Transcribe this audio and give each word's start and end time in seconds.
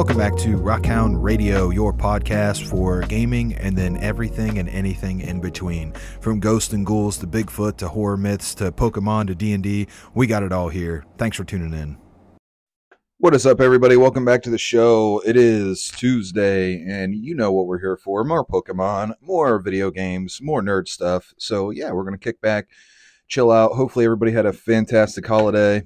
Welcome 0.00 0.16
back 0.16 0.36
to 0.36 0.56
Rockhound 0.56 1.22
Radio, 1.22 1.68
your 1.68 1.92
podcast 1.92 2.66
for 2.66 3.02
gaming 3.02 3.52
and 3.52 3.76
then 3.76 3.98
everything 3.98 4.56
and 4.56 4.66
anything 4.70 5.20
in 5.20 5.42
between. 5.42 5.92
From 6.22 6.40
ghosts 6.40 6.72
and 6.72 6.86
ghouls 6.86 7.18
to 7.18 7.26
Bigfoot 7.26 7.76
to 7.76 7.88
horror 7.88 8.16
myths 8.16 8.54
to 8.54 8.72
Pokemon 8.72 9.26
to 9.26 9.34
D&D, 9.34 9.88
we 10.14 10.26
got 10.26 10.42
it 10.42 10.52
all 10.52 10.70
here. 10.70 11.04
Thanks 11.18 11.36
for 11.36 11.44
tuning 11.44 11.78
in. 11.78 11.98
What 13.18 13.34
is 13.34 13.44
up, 13.44 13.60
everybody? 13.60 13.98
Welcome 13.98 14.24
back 14.24 14.40
to 14.44 14.50
the 14.50 14.56
show. 14.56 15.20
It 15.26 15.36
is 15.36 15.90
Tuesday, 15.90 16.82
and 16.82 17.14
you 17.14 17.34
know 17.34 17.52
what 17.52 17.66
we're 17.66 17.80
here 17.80 17.98
for 17.98 18.24
more 18.24 18.46
Pokemon, 18.46 19.12
more 19.20 19.58
video 19.58 19.90
games, 19.90 20.40
more 20.40 20.62
nerd 20.62 20.88
stuff. 20.88 21.34
So, 21.36 21.68
yeah, 21.68 21.90
we're 21.92 22.04
going 22.04 22.16
to 22.16 22.18
kick 22.18 22.40
back, 22.40 22.68
chill 23.28 23.50
out. 23.50 23.72
Hopefully, 23.72 24.06
everybody 24.06 24.32
had 24.32 24.46
a 24.46 24.54
fantastic 24.54 25.26
holiday. 25.26 25.82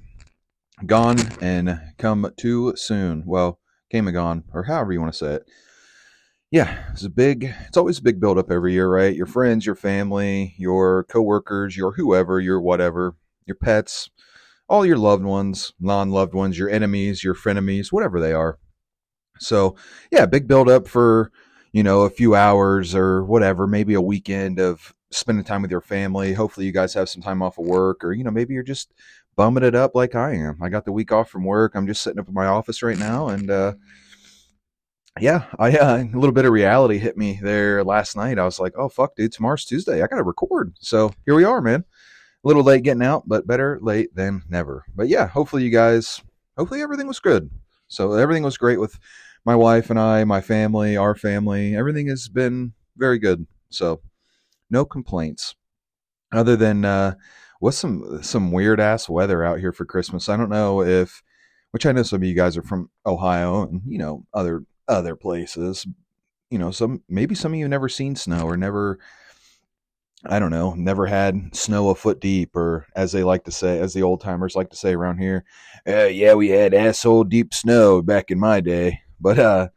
Gone 0.87 1.19
and 1.41 1.81
come 1.99 2.31
too 2.37 2.75
soon. 2.77 3.25
Well, 3.27 3.59
gone, 3.91 4.45
or 4.53 4.65
however 4.65 4.93
you 4.93 5.01
want 5.01 5.13
to 5.13 5.19
say 5.19 5.35
it. 5.35 5.45
Yeah, 6.51 6.85
it's 6.93 7.05
a 7.05 7.11
big, 7.11 7.53
it's 7.67 7.77
always 7.77 7.99
a 7.99 8.03
big 8.03 8.21
build 8.21 8.39
up 8.39 8.51
every 8.51 8.75
year, 8.75 8.89
right? 8.89 9.15
Your 9.15 9.27
friends, 9.27 9.67
your 9.67 9.75
family, 9.75 10.55
your 10.57 11.05
coworkers, 11.05 11.77
your 11.77 11.93
whoever, 11.93 12.39
your 12.39 12.61
whatever, 12.61 13.17
your 13.47 13.57
pets 13.57 14.11
all 14.69 14.87
your 14.87 14.99
loved 14.99 15.25
ones, 15.25 15.73
non 15.81 16.11
loved 16.11 16.35
ones, 16.35 16.59
your 16.59 16.71
enemies, 16.71 17.23
your 17.23 17.35
frenemies, 17.35 17.93
whatever 17.93 18.21
they 18.21 18.33
are. 18.33 18.59
So, 19.39 19.77
yeah, 20.11 20.27
big 20.27 20.47
build 20.47 20.69
up 20.69 20.89
for, 20.89 21.31
you 21.73 21.83
know, 21.83 22.03
a 22.03 22.11
few 22.11 22.35
hours 22.35 22.95
or 22.95 23.25
whatever, 23.25 23.67
maybe 23.67 23.95
a 23.95 24.01
weekend 24.01 24.59
of 24.59 24.95
spending 25.11 25.45
time 25.45 25.63
with 25.63 25.71
your 25.71 25.81
family. 25.81 26.33
Hopefully, 26.33 26.67
you 26.67 26.73
guys 26.73 26.95
have 26.95 27.09
some 27.09 27.23
time 27.23 27.43
off 27.43 27.59
of 27.59 27.67
work, 27.67 28.05
or, 28.05 28.13
you 28.13 28.25
know, 28.25 28.31
maybe 28.31 28.55
you're 28.55 28.63
just 28.63 28.93
bumming 29.37 29.65
it 29.65 29.75
up 29.75 29.95
like 29.95 30.15
I 30.15 30.35
am. 30.35 30.63
I 30.63 30.69
got 30.69 30.85
the 30.85 30.93
week 30.93 31.13
off 31.13 31.31
from 31.31 31.45
work. 31.45 31.75
I'm 31.75 31.87
just 31.87 32.03
sitting 32.03 32.19
up 32.19 32.29
in 32.29 32.35
my 32.35 32.47
office 32.47 32.83
right 32.83 32.99
now. 32.99 33.29
And, 33.29 33.51
uh, 33.51 33.75
yeah, 35.21 35.45
I 35.59 35.77
uh, 35.77 35.99
a 35.99 36.19
little 36.19 36.33
bit 36.33 36.45
of 36.45 36.53
reality 36.53 36.99
hit 36.99 37.17
me 37.17 37.39
there 37.41 37.85
last 37.85 38.17
night. 38.17 38.37
I 38.37 38.45
was 38.45 38.59
like, 38.59 38.73
"Oh 38.77 38.89
fuck, 38.89 39.15
dude, 39.15 39.31
tomorrow's 39.31 39.65
Tuesday. 39.65 40.03
I 40.03 40.09
got 40.09 40.17
to 40.17 40.25
record." 40.25 40.75
So 40.81 41.13
here 41.25 41.37
we 41.37 41.45
are, 41.45 41.61
man 41.61 41.85
a 42.45 42.49
little 42.49 42.63
late 42.63 42.83
getting 42.83 43.03
out, 43.03 43.27
but 43.27 43.47
better 43.47 43.79
late 43.81 44.15
than 44.15 44.43
never. 44.49 44.85
But 44.95 45.09
yeah, 45.09 45.27
hopefully 45.27 45.65
you 45.65 45.71
guys, 45.71 46.21
hopefully 46.59 46.83
everything 46.83 47.07
was 47.07 47.19
good. 47.19 47.51
So 47.89 48.13
everything 48.13 48.43
was 48.43 48.59
great 48.59 48.79
with 48.79 48.99
my 49.47 49.57
wife 49.57 49.91
and 49.91 49.99
I, 49.99 50.25
my 50.25 50.41
family, 50.41 50.97
our 50.97 51.15
family. 51.15 51.75
Everything 51.75 52.07
has 52.09 52.29
been 52.29 52.75
very 52.97 53.19
good. 53.19 53.47
So 53.71 54.01
no 54.71 54.85
complaints, 54.85 55.55
other 56.33 56.57
than 56.57 56.85
uh, 56.85 57.15
what's 57.65 57.79
some 57.79 58.23
some 58.23 58.53
weird 58.53 58.79
ass 58.79 59.09
weather 59.09 59.43
out 59.43 59.59
here 59.59 59.73
for 59.73 59.87
Christmas. 59.87 60.29
I 60.29 60.37
don't 60.37 60.51
know 60.51 60.83
if, 60.83 61.23
which 61.71 61.87
I 61.87 61.93
know 61.93 62.03
some 62.03 62.19
of 62.19 62.29
you 62.29 62.35
guys 62.35 62.59
are 62.59 62.63
from 62.63 62.91
Ohio 63.07 63.63
and 63.63 63.81
you 63.87 63.97
know 63.97 64.27
other 64.35 64.65
other 64.87 65.17
places. 65.17 65.87
You 66.51 66.59
know, 66.59 66.71
some 66.71 67.03
maybe 67.09 67.35
some 67.35 67.55
of 67.55 67.59
you 67.59 67.67
never 67.67 67.89
seen 67.89 68.17
snow 68.17 68.45
or 68.45 68.59
never 68.59 68.99
I 70.27 70.39
don't 70.39 70.51
know, 70.51 70.75
never 70.75 71.07
had 71.07 71.57
snow 71.57 71.89
a 71.89 71.95
foot 71.95 72.21
deep, 72.21 72.55
or 72.55 72.87
as 72.95 73.13
they 73.13 73.25
like 73.25 73.45
to 73.45 73.51
say, 73.51 73.79
as 73.79 73.95
the 73.95 74.03
old 74.03 74.21
timers 74.21 74.55
like 74.55 74.69
to 74.71 74.77
say 74.77 74.93
around 74.93 75.17
here, 75.19 75.45
uh, 75.89 76.05
yeah, 76.05 76.35
we 76.35 76.51
had 76.51 76.75
asshole 76.75 77.25
deep 77.25 77.55
snow 77.55 78.03
back 78.03 78.31
in 78.31 78.39
my 78.39 78.61
day, 78.61 79.01
but 79.21 79.39
uh, 79.39 79.69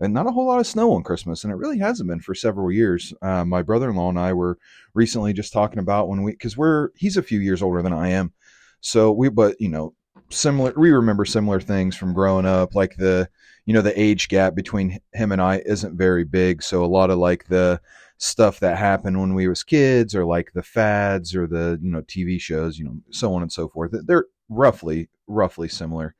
and 0.00 0.12
not 0.12 0.26
a 0.26 0.30
whole 0.30 0.46
lot 0.46 0.60
of 0.60 0.66
snow 0.66 0.92
on 0.92 1.02
Christmas, 1.02 1.44
and 1.44 1.52
it 1.52 1.56
really 1.56 1.78
hasn't 1.78 2.08
been 2.08 2.20
for 2.20 2.34
several 2.34 2.70
years. 2.70 3.14
Uh, 3.22 3.44
my 3.44 3.62
brother-in-law 3.62 4.08
and 4.08 4.18
I 4.18 4.32
were 4.32 4.58
recently 4.94 5.32
just 5.32 5.52
talking 5.52 5.78
about 5.78 6.08
when 6.08 6.22
we, 6.22 6.32
because 6.32 6.56
we're 6.56 6.90
he's 6.96 7.16
a 7.16 7.22
few 7.22 7.40
years 7.40 7.62
older 7.62 7.82
than 7.82 7.92
I 7.92 8.10
am, 8.10 8.32
so 8.80 9.12
we, 9.12 9.28
but 9.28 9.60
you 9.60 9.68
know, 9.68 9.94
similar, 10.30 10.72
we 10.76 10.90
remember 10.90 11.24
similar 11.24 11.60
things 11.60 11.96
from 11.96 12.12
growing 12.12 12.46
up, 12.46 12.74
like 12.74 12.96
the, 12.96 13.28
you 13.66 13.72
know, 13.72 13.82
the 13.82 13.98
age 14.00 14.28
gap 14.28 14.54
between 14.54 14.98
him 15.12 15.32
and 15.32 15.40
I 15.40 15.62
isn't 15.64 15.96
very 15.96 16.24
big, 16.24 16.62
so 16.62 16.84
a 16.84 16.86
lot 16.86 17.10
of 17.10 17.18
like 17.18 17.46
the 17.46 17.80
stuff 18.18 18.60
that 18.60 18.78
happened 18.78 19.20
when 19.20 19.34
we 19.34 19.48
was 19.48 19.62
kids 19.62 20.14
or 20.14 20.24
like 20.24 20.52
the 20.54 20.62
fads 20.62 21.34
or 21.34 21.46
the 21.46 21.78
you 21.82 21.90
know 21.90 22.00
tv 22.02 22.40
shows 22.40 22.78
you 22.78 22.84
know 22.84 22.96
so 23.10 23.34
on 23.34 23.42
and 23.42 23.52
so 23.52 23.68
forth 23.68 23.92
they're 24.06 24.26
roughly 24.48 25.08
roughly 25.26 25.68
similar 25.68 26.14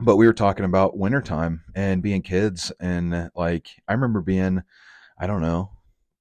but 0.00 0.16
we 0.16 0.26
were 0.26 0.32
talking 0.32 0.64
about 0.64 0.96
wintertime 0.96 1.62
and 1.74 2.02
being 2.02 2.22
kids 2.22 2.72
and 2.80 3.30
like 3.34 3.68
i 3.88 3.92
remember 3.92 4.20
being 4.20 4.62
i 5.18 5.26
don't 5.26 5.42
know 5.42 5.70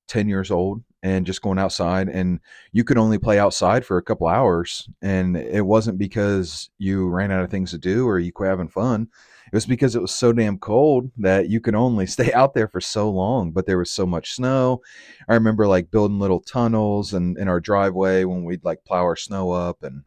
10 0.08 0.28
years 0.28 0.52
old 0.52 0.84
and 1.02 1.26
just 1.26 1.42
going 1.42 1.60
outside 1.60 2.10
and 2.10 2.40
you 2.72 2.84
could 2.84 2.98
only 2.98 3.18
play 3.18 3.40
outside 3.40 3.86
for 3.86 3.98
a 3.98 4.04
couple 4.04 4.28
hours 4.28 4.90
and 5.02 5.38
it 5.38 5.66
wasn't 5.66 5.98
because 5.98 6.70
you 6.78 7.08
ran 7.08 7.32
out 7.32 7.44
of 7.44 7.50
things 7.50 7.72
to 7.72 7.78
do 7.78 8.06
or 8.06 8.20
you 8.20 8.34
quit 8.34 8.50
having 8.50 8.68
fun. 8.68 9.08
It 9.52 9.56
was 9.56 9.66
because 9.66 9.96
it 9.96 10.02
was 10.02 10.14
so 10.14 10.34
damn 10.34 10.58
cold 10.58 11.10
that 11.18 11.50
you 11.50 11.62
could 11.62 11.76
only 11.76 12.06
stay 12.08 12.34
out 12.34 12.54
there 12.54 12.68
for 12.68 12.82
so 12.82 13.10
long 13.10 13.52
but 13.52 13.66
there 13.66 13.78
was 13.78 13.92
so 13.92 14.06
much 14.06 14.34
snow. 14.34 14.82
I 15.30 15.36
remember 15.36 15.68
like 15.68 15.92
building 15.92 16.20
little 16.20 16.42
tunnels 16.42 17.14
and 17.14 17.38
in 17.38 17.48
our 17.48 17.62
driveway 17.62 18.26
when 18.26 18.44
we'd 18.44 18.66
like 18.66 18.84
plow 18.84 19.04
our 19.04 19.16
snow 19.16 19.52
up 19.52 19.84
and 19.84 20.04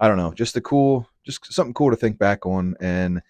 i 0.00 0.08
don't 0.08 0.16
know 0.16 0.32
just 0.32 0.56
a 0.56 0.60
cool 0.60 1.08
just 1.24 1.52
something 1.52 1.74
cool 1.74 1.90
to 1.90 1.96
think 1.96 2.18
back 2.18 2.46
on 2.46 2.74
and 2.80 3.22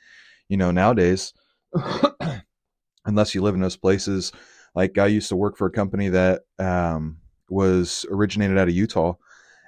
you 0.49 0.57
know 0.57 0.71
nowadays 0.71 1.33
unless 3.07 3.35
you 3.35 3.43
live 3.43 3.55
in 3.55 3.61
those 3.61 3.77
places 3.77 4.33
like 4.75 4.99
i 4.99 5.07
used 5.07 5.29
to 5.29 5.37
work 5.37 5.57
for 5.57 5.67
a 5.67 5.73
company 5.73 6.09
that 6.09 6.43
um, 6.59 7.19
was 7.49 8.07
originated 8.11 8.59
out 8.59 8.69
of 8.69 8.75
utah 8.75 9.15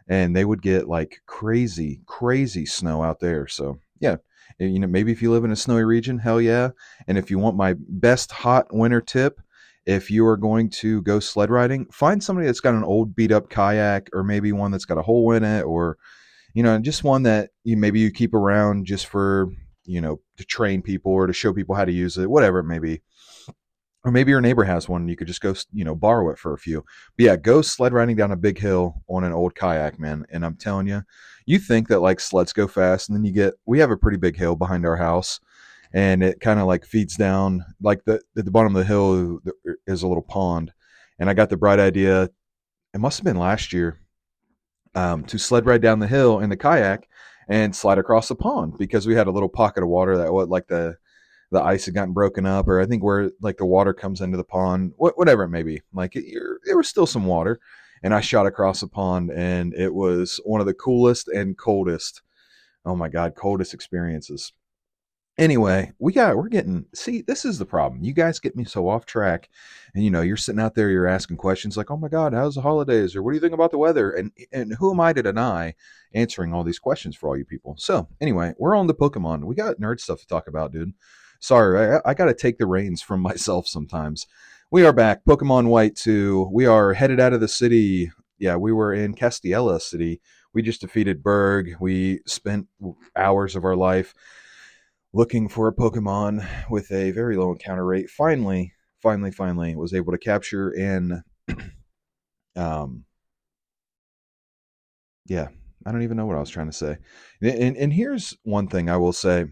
and 0.08 0.36
they 0.36 0.44
would 0.44 0.62
get 0.62 0.88
like 0.88 1.20
crazy 1.26 2.00
crazy 2.06 2.66
snow 2.66 3.02
out 3.02 3.20
there 3.20 3.46
so 3.46 3.78
yeah 4.00 4.16
you 4.58 4.78
know, 4.78 4.86
maybe 4.86 5.12
if 5.12 5.20
you 5.20 5.30
live 5.30 5.44
in 5.44 5.52
a 5.52 5.56
snowy 5.56 5.84
region, 5.84 6.18
hell 6.18 6.40
yeah. 6.40 6.70
And 7.06 7.18
if 7.18 7.30
you 7.30 7.38
want 7.38 7.56
my 7.56 7.74
best 7.78 8.32
hot 8.32 8.72
winter 8.72 9.00
tip, 9.00 9.40
if 9.84 10.10
you 10.10 10.26
are 10.26 10.36
going 10.36 10.70
to 10.70 11.02
go 11.02 11.20
sled 11.20 11.50
riding, 11.50 11.86
find 11.86 12.22
somebody 12.22 12.46
that's 12.46 12.60
got 12.60 12.74
an 12.74 12.84
old 12.84 13.14
beat 13.14 13.32
up 13.32 13.50
kayak 13.50 14.08
or 14.12 14.24
maybe 14.24 14.52
one 14.52 14.70
that's 14.70 14.84
got 14.84 14.98
a 14.98 15.02
hole 15.02 15.32
in 15.32 15.44
it 15.44 15.62
or 15.62 15.98
you 16.56 16.62
know, 16.62 16.78
just 16.78 17.04
one 17.04 17.22
that 17.24 17.50
you 17.64 17.76
maybe 17.76 18.00
you 18.00 18.10
keep 18.10 18.32
around 18.32 18.86
just 18.86 19.08
for, 19.08 19.52
you 19.84 20.00
know, 20.00 20.20
to 20.38 20.44
train 20.44 20.80
people 20.80 21.12
or 21.12 21.26
to 21.26 21.32
show 21.34 21.52
people 21.52 21.74
how 21.74 21.84
to 21.84 21.92
use 21.92 22.16
it, 22.16 22.30
whatever 22.30 22.60
it 22.60 22.64
may 22.64 22.78
be. 22.78 23.02
Or 24.02 24.10
maybe 24.10 24.30
your 24.30 24.40
neighbor 24.40 24.64
has 24.64 24.88
one 24.88 25.02
and 25.02 25.10
you 25.10 25.16
could 25.16 25.26
just 25.26 25.42
go 25.42 25.52
you 25.72 25.84
know 25.84 25.94
borrow 25.94 26.30
it 26.30 26.38
for 26.38 26.54
a 26.54 26.58
few. 26.58 26.82
But 27.18 27.24
yeah 27.24 27.36
go 27.36 27.60
sled 27.60 27.92
riding 27.92 28.16
down 28.16 28.32
a 28.32 28.36
big 28.36 28.58
hill 28.58 29.02
on 29.06 29.22
an 29.22 29.34
old 29.34 29.54
kayak 29.54 29.98
man 29.98 30.24
and 30.30 30.46
i'm 30.46 30.54
telling 30.54 30.86
you 30.86 31.02
you 31.44 31.58
think 31.58 31.88
that 31.88 32.00
like 32.00 32.20
sleds 32.20 32.52
go 32.52 32.68
fast 32.68 33.08
and 33.08 33.16
then 33.16 33.24
you 33.24 33.32
get 33.32 33.54
we 33.66 33.80
have 33.80 33.90
a 33.90 33.96
pretty 33.96 34.16
big 34.16 34.36
hill 34.36 34.54
behind 34.54 34.86
our 34.86 34.96
house 34.96 35.40
and 35.92 36.22
it 36.22 36.40
kind 36.40 36.60
of 36.60 36.66
like 36.66 36.86
feeds 36.86 37.16
down 37.16 37.64
like 37.82 38.04
the 38.04 38.20
at 38.38 38.44
the 38.44 38.50
bottom 38.50 38.76
of 38.76 38.78
the 38.80 38.86
hill 38.86 39.40
er, 39.66 39.76
is 39.86 40.04
a 40.04 40.08
little 40.08 40.22
pond. 40.22 40.72
And 41.18 41.28
i 41.28 41.34
got 41.34 41.50
the 41.50 41.56
bright 41.56 41.80
idea 41.80 42.30
it 42.94 43.00
must 43.00 43.18
have 43.18 43.24
been 43.24 43.36
last 43.36 43.72
year 43.72 43.98
um, 44.96 45.24
to 45.24 45.38
sled 45.38 45.66
ride 45.66 45.82
down 45.82 46.00
the 46.00 46.08
hill 46.08 46.40
in 46.40 46.50
the 46.50 46.56
kayak 46.56 47.08
and 47.48 47.76
slide 47.76 47.98
across 47.98 48.28
the 48.28 48.34
pond 48.34 48.76
because 48.78 49.06
we 49.06 49.14
had 49.14 49.28
a 49.28 49.30
little 49.30 49.48
pocket 49.48 49.82
of 49.82 49.88
water 49.88 50.16
that 50.16 50.32
what 50.32 50.48
like 50.48 50.66
the 50.66 50.96
the 51.52 51.62
ice 51.62 51.84
had 51.84 51.94
gotten 51.94 52.12
broken 52.12 52.44
up, 52.44 52.66
or 52.66 52.80
I 52.80 52.86
think 52.86 53.04
where 53.04 53.30
like 53.40 53.58
the 53.58 53.66
water 53.66 53.94
comes 53.94 54.20
into 54.20 54.36
the 54.36 54.42
pond, 54.42 54.94
whatever 54.96 55.44
it 55.44 55.50
may 55.50 55.62
be. 55.62 55.80
Like 55.92 56.16
it, 56.16 56.24
there 56.64 56.76
was 56.76 56.88
still 56.88 57.06
some 57.06 57.24
water, 57.24 57.60
and 58.02 58.12
I 58.12 58.20
shot 58.20 58.46
across 58.46 58.80
the 58.80 58.88
pond, 58.88 59.30
and 59.30 59.72
it 59.74 59.94
was 59.94 60.40
one 60.44 60.60
of 60.60 60.66
the 60.66 60.74
coolest 60.74 61.28
and 61.28 61.56
coldest. 61.56 62.22
Oh 62.84 62.96
my 62.96 63.08
god, 63.08 63.34
coldest 63.36 63.74
experiences. 63.74 64.52
Anyway, 65.38 65.92
we 65.98 66.14
got 66.14 66.36
we're 66.36 66.48
getting 66.48 66.86
see 66.94 67.20
this 67.20 67.44
is 67.44 67.58
the 67.58 67.66
problem. 67.66 68.02
You 68.02 68.14
guys 68.14 68.40
get 68.40 68.56
me 68.56 68.64
so 68.64 68.88
off 68.88 69.04
track, 69.04 69.50
and 69.94 70.02
you 70.02 70.10
know 70.10 70.22
you're 70.22 70.36
sitting 70.36 70.60
out 70.60 70.74
there, 70.74 70.88
you're 70.88 71.06
asking 71.06 71.36
questions 71.36 71.76
like, 71.76 71.90
"Oh 71.90 71.96
my 71.98 72.08
God, 72.08 72.32
how's 72.32 72.54
the 72.54 72.62
holidays?" 72.62 73.14
or 73.14 73.22
"What 73.22 73.32
do 73.32 73.36
you 73.36 73.40
think 73.40 73.52
about 73.52 73.70
the 73.70 73.78
weather?" 73.78 74.10
and 74.12 74.32
and 74.50 74.74
who 74.78 74.92
am 74.92 75.00
I 75.00 75.12
to 75.12 75.22
deny 75.22 75.74
answering 76.14 76.54
all 76.54 76.64
these 76.64 76.78
questions 76.78 77.16
for 77.16 77.28
all 77.28 77.36
you 77.36 77.44
people? 77.44 77.74
So 77.78 78.08
anyway, 78.20 78.54
we're 78.58 78.74
on 78.74 78.86
the 78.86 78.94
Pokemon. 78.94 79.44
We 79.44 79.54
got 79.54 79.76
nerd 79.76 80.00
stuff 80.00 80.20
to 80.20 80.26
talk 80.26 80.48
about, 80.48 80.72
dude 80.72 80.94
sorry, 81.40 81.96
I, 81.96 82.10
I 82.10 82.14
got 82.14 82.26
to 82.26 82.34
take 82.34 82.58
the 82.58 82.66
reins 82.66 83.02
from 83.02 83.20
myself 83.22 83.66
sometimes. 83.66 84.26
We 84.70 84.84
are 84.84 84.92
back. 84.92 85.24
Pokemon 85.24 85.68
White 85.68 85.96
2. 85.96 86.50
We 86.52 86.66
are 86.66 86.94
headed 86.94 87.20
out 87.20 87.32
of 87.32 87.40
the 87.40 87.48
city. 87.48 88.10
Yeah, 88.38 88.56
we 88.56 88.72
were 88.72 88.92
in 88.92 89.14
Castelia 89.14 89.80
City. 89.80 90.20
We 90.52 90.62
just 90.62 90.80
defeated 90.80 91.22
Burgh. 91.22 91.76
We 91.80 92.20
spent 92.26 92.66
hours 93.14 93.56
of 93.56 93.64
our 93.64 93.76
life 93.76 94.14
looking 95.16 95.48
for 95.48 95.66
a 95.66 95.72
Pokemon 95.72 96.46
with 96.68 96.92
a 96.92 97.10
very 97.10 97.38
low 97.38 97.50
encounter 97.50 97.86
rate. 97.86 98.10
Finally, 98.10 98.74
finally, 99.02 99.30
finally 99.30 99.74
was 99.74 99.94
able 99.94 100.12
to 100.12 100.18
capture 100.18 100.68
and 100.68 101.22
um 102.56 103.04
yeah, 105.24 105.48
I 105.86 105.90
don't 105.90 106.02
even 106.02 106.18
know 106.18 106.26
what 106.26 106.36
I 106.36 106.40
was 106.40 106.50
trying 106.50 106.70
to 106.70 106.76
say. 106.76 106.98
And, 107.40 107.76
and 107.76 107.92
here's 107.92 108.36
one 108.44 108.68
thing 108.68 108.90
I 108.90 108.98
will 108.98 109.14
say 109.14 109.46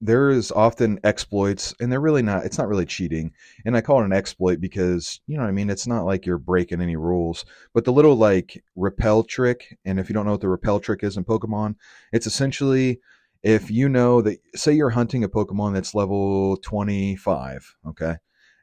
there 0.00 0.30
is 0.30 0.50
often 0.50 0.98
exploits 1.04 1.74
and 1.80 1.92
they're 1.92 2.00
really 2.00 2.22
not 2.22 2.44
it's 2.44 2.58
not 2.58 2.68
really 2.68 2.84
cheating 2.84 3.32
and 3.64 3.74
i 3.74 3.80
call 3.80 4.02
it 4.02 4.04
an 4.04 4.12
exploit 4.12 4.60
because 4.60 5.20
you 5.26 5.38
know 5.38 5.42
what 5.42 5.48
i 5.48 5.52
mean 5.52 5.70
it's 5.70 5.86
not 5.86 6.04
like 6.04 6.26
you're 6.26 6.36
breaking 6.36 6.82
any 6.82 6.96
rules 6.96 7.46
but 7.72 7.86
the 7.86 7.92
little 7.92 8.14
like 8.14 8.62
repel 8.76 9.22
trick 9.22 9.78
and 9.86 9.98
if 9.98 10.10
you 10.10 10.12
don't 10.12 10.26
know 10.26 10.32
what 10.32 10.42
the 10.42 10.48
repel 10.50 10.78
trick 10.78 11.02
is 11.02 11.16
in 11.16 11.24
pokemon 11.24 11.74
it's 12.12 12.26
essentially 12.26 13.00
if 13.42 13.70
you 13.70 13.88
know 13.88 14.22
that, 14.22 14.38
say 14.54 14.72
you're 14.72 14.90
hunting 14.90 15.24
a 15.24 15.28
Pokemon 15.28 15.74
that's 15.74 15.94
level 15.94 16.56
25, 16.58 17.76
okay, 17.88 18.16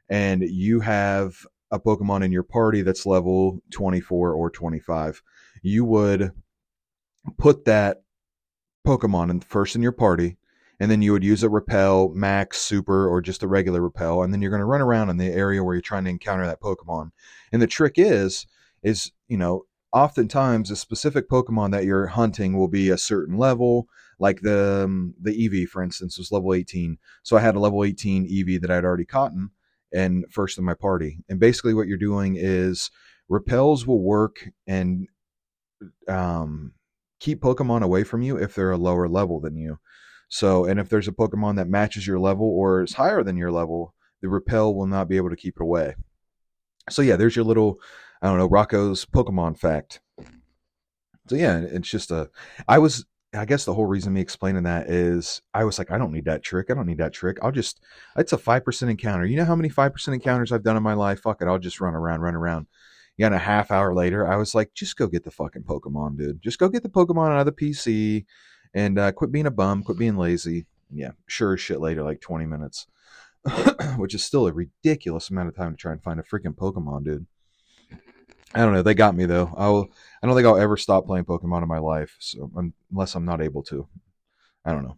and 0.08 0.42
you 0.42 0.80
have 0.80 1.46
a 1.70 1.80
Pokemon 1.80 2.24
in 2.24 2.32
your 2.32 2.42
party 2.42 2.82
that's 2.82 3.06
level 3.06 3.60
24 3.72 4.32
or 4.32 4.50
25, 4.50 5.22
you 5.62 5.84
would 5.84 6.32
put 7.38 7.64
that 7.64 8.02
Pokemon 8.86 9.30
in, 9.30 9.40
first 9.40 9.74
in 9.74 9.82
your 9.82 9.92
party, 9.92 10.36
and 10.78 10.90
then 10.90 11.02
you 11.02 11.12
would 11.12 11.24
use 11.24 11.42
a 11.42 11.48
repel, 11.48 12.10
max, 12.10 12.58
super, 12.58 13.08
or 13.08 13.20
just 13.20 13.42
a 13.42 13.48
regular 13.48 13.80
repel, 13.80 14.22
and 14.22 14.32
then 14.32 14.42
you're 14.42 14.50
going 14.50 14.60
to 14.60 14.66
run 14.66 14.82
around 14.82 15.08
in 15.08 15.16
the 15.16 15.26
area 15.26 15.62
where 15.62 15.74
you're 15.74 15.82
trying 15.82 16.04
to 16.04 16.10
encounter 16.10 16.46
that 16.46 16.60
Pokemon. 16.60 17.10
And 17.52 17.62
the 17.62 17.66
trick 17.66 17.94
is, 17.96 18.46
is 18.82 19.12
you 19.28 19.38
know, 19.38 19.64
oftentimes 19.92 20.70
a 20.70 20.76
specific 20.76 21.28
Pokemon 21.30 21.70
that 21.70 21.84
you're 21.84 22.08
hunting 22.08 22.56
will 22.56 22.68
be 22.68 22.90
a 22.90 22.98
certain 22.98 23.38
level. 23.38 23.88
Like 24.24 24.40
the 24.40 24.84
um, 24.84 25.14
the 25.20 25.32
Eevee, 25.32 25.68
for 25.68 25.82
instance, 25.82 26.16
was 26.16 26.32
level 26.32 26.54
18. 26.54 26.96
So 27.22 27.36
I 27.36 27.40
had 27.40 27.56
a 27.56 27.60
level 27.60 27.84
18 27.84 28.26
Eevee 28.26 28.60
that 28.62 28.70
I'd 28.70 28.84
already 28.84 29.04
caught 29.04 29.32
and 29.92 30.24
first 30.30 30.56
in 30.56 30.64
my 30.64 30.72
party. 30.72 31.18
And 31.28 31.38
basically, 31.38 31.74
what 31.74 31.86
you're 31.86 31.98
doing 31.98 32.36
is 32.38 32.90
repels 33.28 33.86
will 33.86 34.02
work 34.02 34.36
and 34.66 35.06
um, 36.08 36.72
keep 37.20 37.42
Pokemon 37.42 37.82
away 37.82 38.02
from 38.02 38.22
you 38.22 38.36
if 38.36 38.54
they're 38.54 38.70
a 38.70 38.78
lower 38.78 39.08
level 39.08 39.40
than 39.40 39.56
you. 39.56 39.78
So, 40.28 40.64
and 40.64 40.80
if 40.80 40.88
there's 40.88 41.08
a 41.08 41.12
Pokemon 41.12 41.56
that 41.56 41.68
matches 41.68 42.06
your 42.06 42.18
level 42.18 42.46
or 42.46 42.82
is 42.82 42.94
higher 42.94 43.22
than 43.22 43.36
your 43.36 43.52
level, 43.52 43.94
the 44.22 44.28
repel 44.28 44.74
will 44.74 44.86
not 44.86 45.08
be 45.08 45.18
able 45.18 45.30
to 45.30 45.36
keep 45.36 45.56
it 45.60 45.62
away. 45.62 45.94
So, 46.90 47.02
yeah, 47.02 47.16
there's 47.16 47.36
your 47.36 47.44
little, 47.44 47.78
I 48.20 48.28
don't 48.28 48.38
know, 48.38 48.48
Rocco's 48.48 49.04
Pokemon 49.04 49.58
fact. 49.58 50.00
So, 51.28 51.36
yeah, 51.36 51.58
it's 51.58 51.88
just 51.88 52.10
a, 52.10 52.30
I 52.66 52.78
was, 52.78 53.04
I 53.34 53.44
guess 53.44 53.64
the 53.64 53.74
whole 53.74 53.86
reason 53.86 54.12
me 54.12 54.20
explaining 54.20 54.62
that 54.64 54.88
is 54.88 55.42
I 55.52 55.64
was 55.64 55.78
like, 55.78 55.90
I 55.90 55.98
don't 55.98 56.12
need 56.12 56.26
that 56.26 56.42
trick. 56.42 56.70
I 56.70 56.74
don't 56.74 56.86
need 56.86 56.98
that 56.98 57.12
trick. 57.12 57.38
I'll 57.42 57.52
just, 57.52 57.80
it's 58.16 58.32
a 58.32 58.38
5% 58.38 58.88
encounter. 58.88 59.26
You 59.26 59.36
know 59.36 59.44
how 59.44 59.56
many 59.56 59.68
5% 59.68 60.14
encounters 60.14 60.52
I've 60.52 60.62
done 60.62 60.76
in 60.76 60.82
my 60.82 60.94
life? 60.94 61.20
Fuck 61.20 61.42
it. 61.42 61.48
I'll 61.48 61.58
just 61.58 61.80
run 61.80 61.94
around, 61.94 62.20
run 62.20 62.34
around. 62.34 62.66
Yeah, 63.16 63.26
and 63.26 63.34
a 63.34 63.38
half 63.38 63.70
hour 63.70 63.94
later, 63.94 64.26
I 64.26 64.36
was 64.36 64.54
like, 64.54 64.74
just 64.74 64.96
go 64.96 65.06
get 65.06 65.24
the 65.24 65.30
fucking 65.30 65.62
Pokemon, 65.62 66.18
dude. 66.18 66.42
Just 66.42 66.58
go 66.58 66.68
get 66.68 66.82
the 66.82 66.88
Pokemon 66.88 67.30
out 67.30 67.46
of 67.46 67.46
the 67.46 67.52
PC 67.52 68.24
and 68.74 68.98
uh, 68.98 69.12
quit 69.12 69.30
being 69.30 69.46
a 69.46 69.52
bum, 69.52 69.84
quit 69.84 69.98
being 69.98 70.16
lazy. 70.16 70.66
Yeah, 70.92 71.12
sure 71.26 71.54
as 71.54 71.60
shit 71.60 71.80
later, 71.80 72.02
like 72.02 72.20
20 72.20 72.46
minutes, 72.46 72.86
which 73.96 74.14
is 74.14 74.24
still 74.24 74.48
a 74.48 74.52
ridiculous 74.52 75.30
amount 75.30 75.48
of 75.48 75.56
time 75.56 75.72
to 75.72 75.76
try 75.76 75.92
and 75.92 76.02
find 76.02 76.18
a 76.18 76.24
freaking 76.24 76.56
Pokemon, 76.56 77.04
dude. 77.04 77.26
I 78.54 78.60
don't 78.60 78.72
know. 78.72 78.82
They 78.82 78.94
got 78.94 79.16
me 79.16 79.26
though. 79.26 79.52
I'll. 79.56 79.88
I 80.22 80.26
don't 80.26 80.36
think 80.36 80.46
I'll 80.46 80.56
ever 80.56 80.76
stop 80.76 81.06
playing 81.06 81.24
Pokemon 81.24 81.62
in 81.62 81.68
my 81.68 81.78
life, 81.78 82.16
so 82.18 82.50
unless 82.90 83.14
I'm 83.14 83.24
not 83.24 83.42
able 83.42 83.62
to. 83.64 83.86
I 84.64 84.72
don't 84.72 84.84
know. 84.84 84.96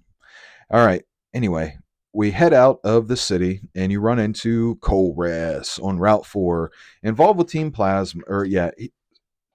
All 0.70 0.84
right. 0.84 1.02
Anyway, 1.34 1.78
we 2.16 2.30
head 2.30 2.54
out 2.54 2.80
of 2.82 3.08
the 3.08 3.16
city 3.16 3.60
and 3.74 3.92
you 3.92 4.00
run 4.00 4.18
into 4.18 4.76
Colress 4.76 5.78
on 5.82 5.98
Route 5.98 6.24
4, 6.24 6.72
involved 7.02 7.38
with 7.38 7.50
Team 7.50 7.70
Plasma. 7.70 8.22
Or, 8.26 8.44
yeah, 8.44 8.70
he, 8.78 8.90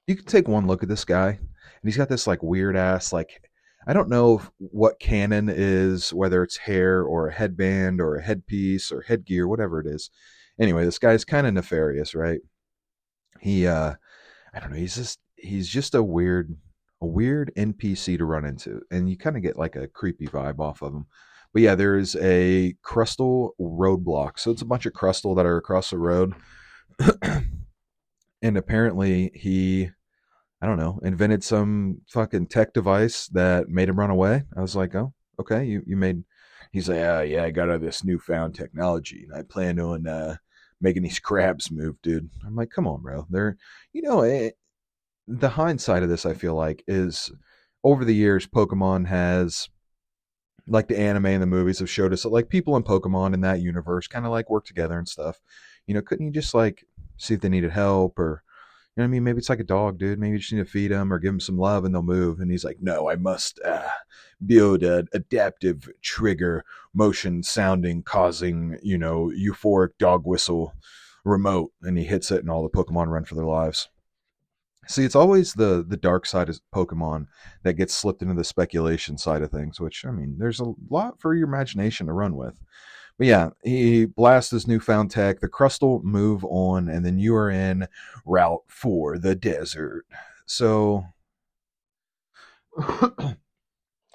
you 0.06 0.16
can 0.16 0.26
take 0.26 0.48
one 0.48 0.68
look 0.68 0.84
at 0.84 0.90
this 0.90 1.04
guy, 1.04 1.30
and 1.30 1.40
he's 1.84 1.98
got 1.98 2.08
this 2.08 2.28
like 2.28 2.44
weird 2.44 2.76
ass, 2.76 3.12
like, 3.12 3.42
I 3.88 3.94
don't 3.94 4.10
know 4.10 4.44
what 4.60 5.00
canon 5.00 5.50
is, 5.50 6.14
whether 6.14 6.44
it's 6.44 6.58
hair 6.58 7.02
or 7.02 7.28
a 7.28 7.34
headband 7.34 8.00
or 8.00 8.16
a 8.16 8.22
headpiece 8.22 8.92
or 8.92 9.02
headgear, 9.02 9.48
whatever 9.48 9.80
it 9.80 9.88
is. 9.88 10.12
Anyway, 10.60 10.86
this 10.86 11.00
guy's 11.00 11.26
kind 11.26 11.48
of 11.48 11.56
nefarious, 11.56 12.14
right? 12.14 12.42
He, 13.42 13.68
uh, 13.68 13.94
I 14.54 14.60
don't 14.60 14.72
know, 14.72 14.78
he's 14.78 14.96
just, 14.96 15.20
he's 15.36 15.68
just 15.68 15.96
a 15.96 16.04
weird, 16.04 16.56
a 17.02 17.06
weird 17.06 17.52
NPC 17.58 18.18
to 18.18 18.26
run 18.26 18.46
into, 18.46 18.82
and 18.92 19.10
you 19.10 19.18
kind 19.18 19.36
of 19.36 19.42
get 19.42 19.58
like 19.58 19.76
a 19.76 19.88
creepy 19.88 20.28
vibe 20.28 20.60
off 20.60 20.82
of 20.82 20.94
him. 20.94 21.06
But 21.54 21.64
yeah, 21.64 21.76
there's 21.76 22.16
a 22.16 22.76
Crustle 22.84 23.52
roadblock. 23.60 24.40
So 24.40 24.52
it's 24.52 24.62
a 24.62 24.66
bunch 24.66 24.86
of 24.86 24.94
Crustle 24.94 25.36
that 25.36 25.46
are 25.46 25.58
across 25.58 25.90
the 25.90 25.98
road. 25.98 26.34
and 28.42 28.58
apparently 28.58 29.32
he 29.34 29.90
I 30.62 30.68
don't 30.68 30.78
know, 30.78 31.00
invented 31.04 31.44
some 31.44 32.02
fucking 32.10 32.48
tech 32.48 32.74
device 32.74 33.28
that 33.30 33.68
made 33.68 33.90
him 33.90 33.98
run 33.98 34.12
away. 34.12 34.44
I 34.56 34.62
was 34.62 34.76
like, 34.76 34.94
"Oh, 34.94 35.14
okay, 35.40 35.66
you 35.66 35.82
you 35.88 35.98
made 35.98 36.24
He's 36.72 36.88
like, 36.88 37.00
"Oh, 37.00 37.22
yeah, 37.22 37.44
I 37.44 37.52
got 37.52 37.70
all 37.70 37.80
this 37.80 38.04
newfound 38.04 38.56
technology 38.56 39.26
and 39.26 39.34
I 39.38 39.44
plan 39.44 39.80
on 39.80 40.08
uh 40.08 40.38
making 40.82 41.04
these 41.04 41.20
crabs 41.30 41.72
move, 41.72 42.02
dude." 42.02 42.30
I'm 42.46 42.56
like, 42.56 42.72
"Come 42.72 42.88
on, 42.88 43.02
bro. 43.02 43.26
They're 43.30 43.58
you 43.94 44.02
know, 44.02 44.22
it, 44.22 44.32
eh, 44.32 44.50
the 45.28 45.50
hindsight 45.50 46.04
of 46.04 46.10
this 46.10 46.26
I 46.26 46.34
feel 46.34 46.56
like 46.56 46.84
is 46.88 47.32
over 47.84 48.06
the 48.06 48.16
years 48.16 48.48
Pokemon 48.48 49.08
has 49.08 49.70
like 50.68 50.88
the 50.88 51.00
anime 51.00 51.26
and 51.28 51.42
the 51.42 51.48
movies 51.48 51.80
have 51.80 51.90
showed 51.90 52.14
us 52.14 52.24
that 52.24 52.30
like 52.30 52.50
people 52.50 52.76
in 52.76 52.84
Pokemon 52.84 53.34
in 53.34 53.42
that 53.42 53.62
universe 53.62 54.08
kind 54.08 54.26
of 54.26 54.32
like 54.32 54.50
work 54.50 54.66
together 54.66 54.98
and 54.98 55.08
stuff. 55.08 55.40
You 55.88 55.96
know, 55.96 56.02
couldn't 56.02 56.28
you 56.28 56.32
just 56.32 56.54
like 56.54 56.86
see 57.18 57.34
if 57.34 57.42
they 57.42 57.50
needed 57.50 57.72
help 57.72 58.20
or 58.20 58.44
you 58.96 59.02
know 59.02 59.06
what 59.06 59.08
I 59.08 59.12
mean? 59.12 59.24
Maybe 59.24 59.38
it's 59.38 59.50
like 59.50 59.62
a 59.62 59.64
dog, 59.64 59.98
dude. 59.98 60.20
Maybe 60.20 60.34
you 60.34 60.40
just 60.40 60.52
need 60.52 60.60
to 60.60 60.66
feed 60.66 60.92
them 60.92 61.14
or 61.14 61.20
give 61.20 61.32
them 61.32 61.40
some 61.40 61.58
love 61.58 61.86
and 61.86 61.96
they'll 61.96 62.02
move. 62.02 62.42
And 62.42 62.52
he's 62.52 62.66
like, 62.66 62.78
no, 62.82 63.10
I 63.10 63.16
must 63.16 63.58
uh, 63.64 63.88
build 64.46 64.84
an 64.84 65.08
adaptive 65.14 65.90
trigger 66.02 66.66
motion 66.94 67.42
sounding, 67.42 68.04
causing, 68.04 68.78
you 68.84 68.98
know, 68.98 69.32
euphoric 69.34 69.92
dog 69.98 70.24
whistle 70.26 70.74
remote. 71.24 71.72
And 71.82 71.98
he 71.98 72.04
hits 72.04 72.32
it 72.32 72.42
and 72.42 72.50
all 72.50 72.64
the 72.64 72.70
Pokemon 72.70 73.08
run 73.08 73.24
for 73.24 73.36
their 73.36 73.46
lives. 73.46 73.88
See, 74.88 75.06
it's 75.06 75.16
always 75.16 75.54
the 75.54 75.86
the 75.88 75.96
dark 75.96 76.26
side 76.26 76.50
of 76.50 76.60
Pokemon 76.74 77.28
that 77.64 77.76
gets 77.76 77.94
slipped 77.94 78.22
into 78.22 78.34
the 78.34 78.44
speculation 78.44 79.18
side 79.18 79.42
of 79.42 79.52
things, 79.52 79.80
which 79.80 80.04
I 80.06 80.12
mean, 80.12 80.36
there's 80.38 80.60
a 80.60 80.74
lot 80.90 81.22
for 81.22 81.34
your 81.34 81.48
imagination 81.48 82.08
to 82.08 82.14
run 82.14 82.36
with. 82.36 82.56
But 83.22 83.28
yeah, 83.28 83.50
he 83.64 84.06
blasts 84.06 84.50
his 84.50 84.68
newfound 84.68 85.12
tech. 85.12 85.42
The 85.42 85.48
Crustle 85.48 86.04
move 86.04 86.44
on, 86.44 86.90
and 86.90 87.06
then 87.06 87.20
you 87.20 87.36
are 87.36 87.52
in 87.52 87.88
route 88.26 88.64
for 88.68 89.20
the 89.20 89.36
desert. 89.36 90.08
So, 90.48 91.06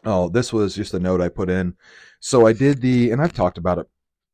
oh, 0.05 0.29
this 0.31 0.53
was 0.53 0.75
just 0.75 0.93
a 0.93 0.99
note 0.99 1.21
I 1.21 1.29
put 1.29 1.49
in. 1.49 1.77
So 2.19 2.49
I 2.49 2.53
did 2.53 2.81
the, 2.81 3.13
and 3.13 3.23
I've 3.23 3.33
talked 3.33 3.59
about 3.59 3.79
it 3.79 3.87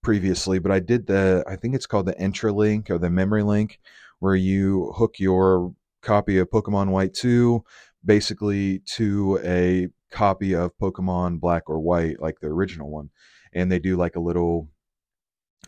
previously, 0.02 0.58
but 0.58 0.72
I 0.72 0.80
did 0.80 1.06
the, 1.06 1.44
I 1.46 1.56
think 1.56 1.74
it's 1.74 1.84
called 1.84 2.06
the 2.06 2.14
Entralink 2.14 2.88
or 2.88 2.96
the 2.96 3.10
memory 3.10 3.42
link, 3.42 3.78
where 4.20 4.36
you 4.36 4.94
hook 4.96 5.16
your 5.18 5.74
copy 6.00 6.38
of 6.38 6.48
Pokemon 6.48 6.88
White 6.88 7.12
2 7.12 7.62
basically 8.06 8.78
to 8.94 9.38
a 9.44 9.88
copy 10.10 10.54
of 10.54 10.74
Pokemon 10.80 11.40
Black 11.40 11.64
or 11.68 11.78
White, 11.78 12.22
like 12.22 12.40
the 12.40 12.46
original 12.46 12.90
one. 12.90 13.10
And 13.52 13.70
they 13.70 13.78
do 13.78 13.96
like 13.96 14.16
a 14.16 14.20
little, 14.20 14.68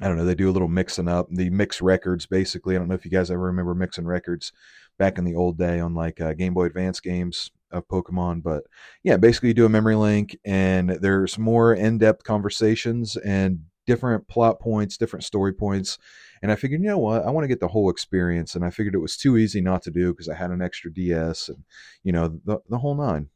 I 0.00 0.08
don't 0.08 0.16
know, 0.16 0.24
they 0.24 0.34
do 0.34 0.50
a 0.50 0.52
little 0.52 0.68
mixing 0.68 1.08
up. 1.08 1.26
The 1.30 1.50
mix 1.50 1.80
records, 1.80 2.26
basically. 2.26 2.74
I 2.74 2.78
don't 2.78 2.88
know 2.88 2.94
if 2.94 3.04
you 3.04 3.10
guys 3.10 3.30
ever 3.30 3.42
remember 3.42 3.74
mixing 3.74 4.06
records 4.06 4.52
back 4.98 5.18
in 5.18 5.24
the 5.24 5.34
old 5.34 5.58
day 5.58 5.80
on 5.80 5.94
like 5.94 6.20
uh, 6.20 6.34
Game 6.34 6.54
Boy 6.54 6.64
Advance 6.64 7.00
games 7.00 7.50
of 7.70 7.86
Pokemon. 7.88 8.42
But 8.42 8.64
yeah, 9.02 9.16
basically 9.16 9.48
you 9.48 9.54
do 9.54 9.66
a 9.66 9.70
memory 9.70 9.96
link 9.96 10.36
and 10.44 10.90
there's 10.90 11.38
more 11.38 11.74
in 11.74 11.98
depth 11.98 12.24
conversations 12.24 13.16
and 13.16 13.64
different 13.86 14.26
plot 14.28 14.60
points, 14.60 14.96
different 14.96 15.24
story 15.24 15.52
points 15.52 15.98
and 16.44 16.52
I 16.52 16.56
figured, 16.56 16.82
you 16.82 16.88
know 16.88 16.98
what, 16.98 17.24
I 17.24 17.30
want 17.30 17.44
to 17.44 17.48
get 17.48 17.60
the 17.60 17.68
whole 17.68 17.88
experience. 17.88 18.54
And 18.54 18.66
I 18.66 18.68
figured 18.68 18.94
it 18.94 18.98
was 18.98 19.16
too 19.16 19.38
easy 19.38 19.62
not 19.62 19.80
to 19.84 19.90
do 19.90 20.12
because 20.12 20.28
I 20.28 20.34
had 20.34 20.50
an 20.50 20.60
extra 20.60 20.92
DS 20.92 21.48
and, 21.48 21.64
you 22.02 22.12
know, 22.12 22.38
the, 22.44 22.58
the 22.68 22.76
whole 22.76 22.94
nine. 22.94 23.30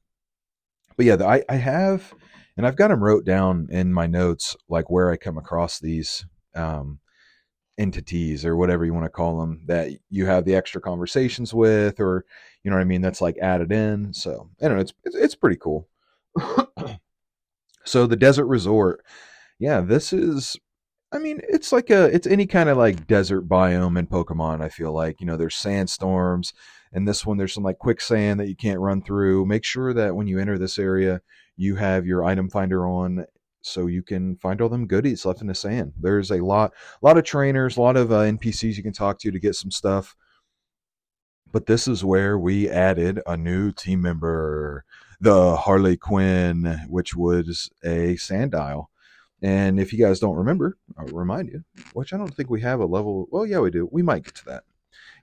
But 0.95 1.07
yeah, 1.07 1.17
I, 1.25 1.43
I 1.49 1.55
have, 1.55 2.13
and 2.59 2.67
I've 2.67 2.77
got 2.77 2.89
them 2.89 3.03
wrote 3.03 3.25
down 3.25 3.69
in 3.71 3.93
my 3.93 4.09
notes, 4.09 4.57
like 4.69 4.91
where 4.91 5.13
I 5.13 5.17
come 5.17 5.39
across 5.39 5.79
these 5.79 6.27
um, 6.57 6.99
entities 7.79 8.45
or 8.45 8.57
whatever 8.57 8.85
you 8.85 8.93
want 8.93 9.07
to 9.07 9.11
call 9.11 9.41
them 9.41 9.63
that 9.67 9.93
you 10.11 10.27
have 10.27 10.45
the 10.45 10.57
extra 10.57 10.81
conversations 10.81 11.55
with, 11.55 12.01
or, 12.01 12.27
you 12.65 12.71
know 12.71 12.77
what 12.77 12.83
I 12.83 12.87
mean? 12.87 13.01
That's 13.01 13.21
like 13.21 13.39
added 13.39 13.71
in. 13.71 14.13
So 14.13 14.51
I 14.61 14.67
don't 14.67 14.75
know. 14.75 14.81
It's, 14.81 14.93
it's, 15.05 15.15
it's 15.15 15.35
pretty 15.37 15.55
cool. 15.57 15.89
so 17.85 18.09
the 18.09 18.17
desert 18.17 18.47
resort. 18.47 19.05
Yeah, 19.61 19.81
this 19.81 20.13
is 20.13 20.57
I 21.11 21.19
mean, 21.19 21.41
it's 21.49 21.73
like 21.73 21.91
a 21.91 22.05
it's 22.05 22.27
any 22.27 22.47
kind 22.47 22.69
of 22.69 22.77
like 22.77 23.07
desert 23.07 23.49
biome 23.49 23.99
in 23.99 24.07
Pokemon. 24.07 24.61
I 24.61 24.69
feel 24.69 24.93
like 24.93 25.21
you 25.21 25.27
know 25.27 25.37
there's 25.37 25.57
sandstorms, 25.57 26.53
and 26.93 27.09
this 27.09 27.25
one 27.25 27.39
there's 27.39 27.55
some 27.55 27.65
like 27.65 27.79
quicksand 27.79 28.41
that 28.41 28.49
you 28.49 28.57
can't 28.57 28.81
run 28.81 29.03
through. 29.03 29.47
Make 29.47 29.65
sure 29.65 29.95
that 29.95 30.15
when 30.15 30.27
you 30.27 30.39
enter 30.39 30.59
this 30.59 30.79
area, 30.79 31.23
you 31.57 31.77
have 31.77 32.07
your 32.07 32.25
item 32.25 32.51
finder 32.51 32.87
on 32.87 33.25
so 33.63 33.87
you 33.87 34.03
can 34.03 34.37
find 34.37 34.61
all 34.61 34.69
them 34.69 34.87
goodies 34.87 35.25
left 35.25 35.41
in 35.41 35.47
the 35.47 35.55
sand. 35.55 35.93
There's 35.99 36.31
a 36.31 36.45
lot, 36.45 36.73
a 37.03 37.07
lot 37.07 37.19
of 37.19 37.25
trainers, 37.25 37.77
a 37.77 37.83
lot 37.83 37.97
of 37.97 38.13
uh, 38.13 38.21
NPCs 38.21 38.77
you 38.77 38.83
can 38.83 38.93
talk 38.93 39.19
to 39.21 39.31
to 39.31 39.41
get 39.41 39.55
some 39.55 39.71
stuff. 39.71 40.17
But 41.51 41.67
this 41.67 41.89
is 41.89 42.05
where 42.05 42.39
we 42.39 42.69
added 42.69 43.21
a 43.27 43.37
new 43.37 43.73
team 43.73 44.03
member, 44.03 44.85
the 45.21 45.57
Harley 45.57 45.97
Quinn, 45.97 46.81
which 46.89 47.17
was 47.17 47.71
a 47.83 48.17
sand 48.17 48.53
Sandile. 48.53 48.87
And 49.43 49.79
if 49.79 49.93
you 49.93 49.99
guys 49.99 50.19
don't 50.19 50.37
remember, 50.37 50.77
I'll 50.97 51.07
remind 51.07 51.49
you, 51.49 51.65
which 51.93 52.13
I 52.13 52.17
don't 52.17 52.35
think 52.35 52.51
we 52.51 52.61
have 52.63 52.81
a 52.81 52.87
level. 52.87 53.29
Well, 53.31 53.47
yeah, 53.47 53.61
we 53.61 53.71
do. 53.71 53.89
We 53.91 54.03
might 54.03 54.25
get 54.25 54.35
to 54.37 54.45
that. 54.47 54.65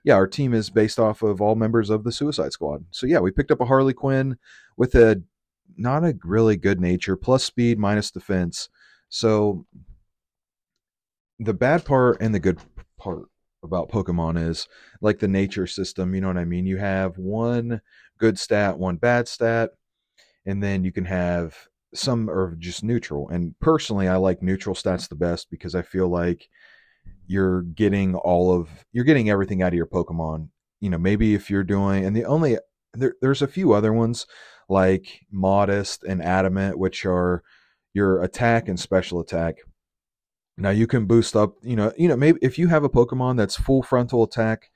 Yeah, 0.04 0.14
our 0.14 0.26
team 0.26 0.54
is 0.54 0.70
based 0.70 0.98
off 0.98 1.22
of 1.22 1.40
all 1.40 1.54
members 1.54 1.90
of 1.90 2.04
the 2.04 2.12
Suicide 2.12 2.52
Squad. 2.52 2.84
So 2.90 3.06
yeah, 3.06 3.18
we 3.18 3.30
picked 3.30 3.50
up 3.50 3.60
a 3.60 3.66
Harley 3.66 3.92
Quinn 3.92 4.38
with 4.76 4.94
a 4.94 5.22
not 5.76 6.04
a 6.04 6.16
really 6.24 6.56
good 6.56 6.80
nature, 6.80 7.16
plus 7.16 7.44
speed, 7.44 7.78
minus 7.78 8.10
defense. 8.10 8.68
So 9.08 9.66
the 11.38 11.54
bad 11.54 11.84
part 11.84 12.18
and 12.20 12.34
the 12.34 12.40
good 12.40 12.58
part 12.98 13.24
about 13.62 13.90
Pokemon 13.90 14.48
is 14.48 14.68
like 15.00 15.18
the 15.18 15.28
nature 15.28 15.66
system, 15.66 16.14
you 16.14 16.20
know 16.20 16.28
what 16.28 16.38
I 16.38 16.44
mean? 16.44 16.66
You 16.66 16.78
have 16.78 17.18
one 17.18 17.80
good 18.18 18.38
stat, 18.38 18.78
one 18.78 18.96
bad 18.96 19.28
stat, 19.28 19.70
and 20.46 20.62
then 20.62 20.84
you 20.84 20.92
can 20.92 21.04
have 21.04 21.68
some 21.94 22.28
are 22.28 22.54
just 22.58 22.82
neutral. 22.82 23.28
And 23.28 23.54
personally, 23.60 24.08
I 24.08 24.16
like 24.16 24.42
neutral 24.42 24.74
stats 24.74 25.08
the 25.08 25.14
best 25.14 25.50
because 25.50 25.74
I 25.74 25.82
feel 25.82 26.08
like 26.08 26.48
you're 27.26 27.62
getting 27.62 28.14
all 28.14 28.52
of 28.52 28.68
you're 28.92 29.04
getting 29.04 29.30
everything 29.30 29.62
out 29.62 29.72
of 29.72 29.74
your 29.74 29.86
Pokemon. 29.86 30.48
You 30.80 30.90
know, 30.90 30.98
maybe 30.98 31.34
if 31.34 31.50
you're 31.50 31.64
doing 31.64 32.04
and 32.04 32.14
the 32.14 32.24
only 32.24 32.58
there, 32.94 33.14
there's 33.20 33.42
a 33.42 33.48
few 33.48 33.72
other 33.72 33.92
ones 33.92 34.26
like 34.68 35.20
modest 35.30 36.04
and 36.04 36.22
adamant, 36.22 36.78
which 36.78 37.06
are 37.06 37.42
your 37.94 38.22
attack 38.22 38.68
and 38.68 38.78
special 38.78 39.20
attack. 39.20 39.56
Now 40.58 40.70
you 40.70 40.86
can 40.86 41.06
boost 41.06 41.36
up, 41.36 41.54
you 41.62 41.76
know, 41.76 41.92
you 41.96 42.08
know, 42.08 42.16
maybe 42.16 42.38
if 42.42 42.58
you 42.58 42.68
have 42.68 42.84
a 42.84 42.88
Pokemon 42.88 43.36
that's 43.36 43.56
full 43.56 43.82
frontal 43.82 44.22
attack 44.22 44.70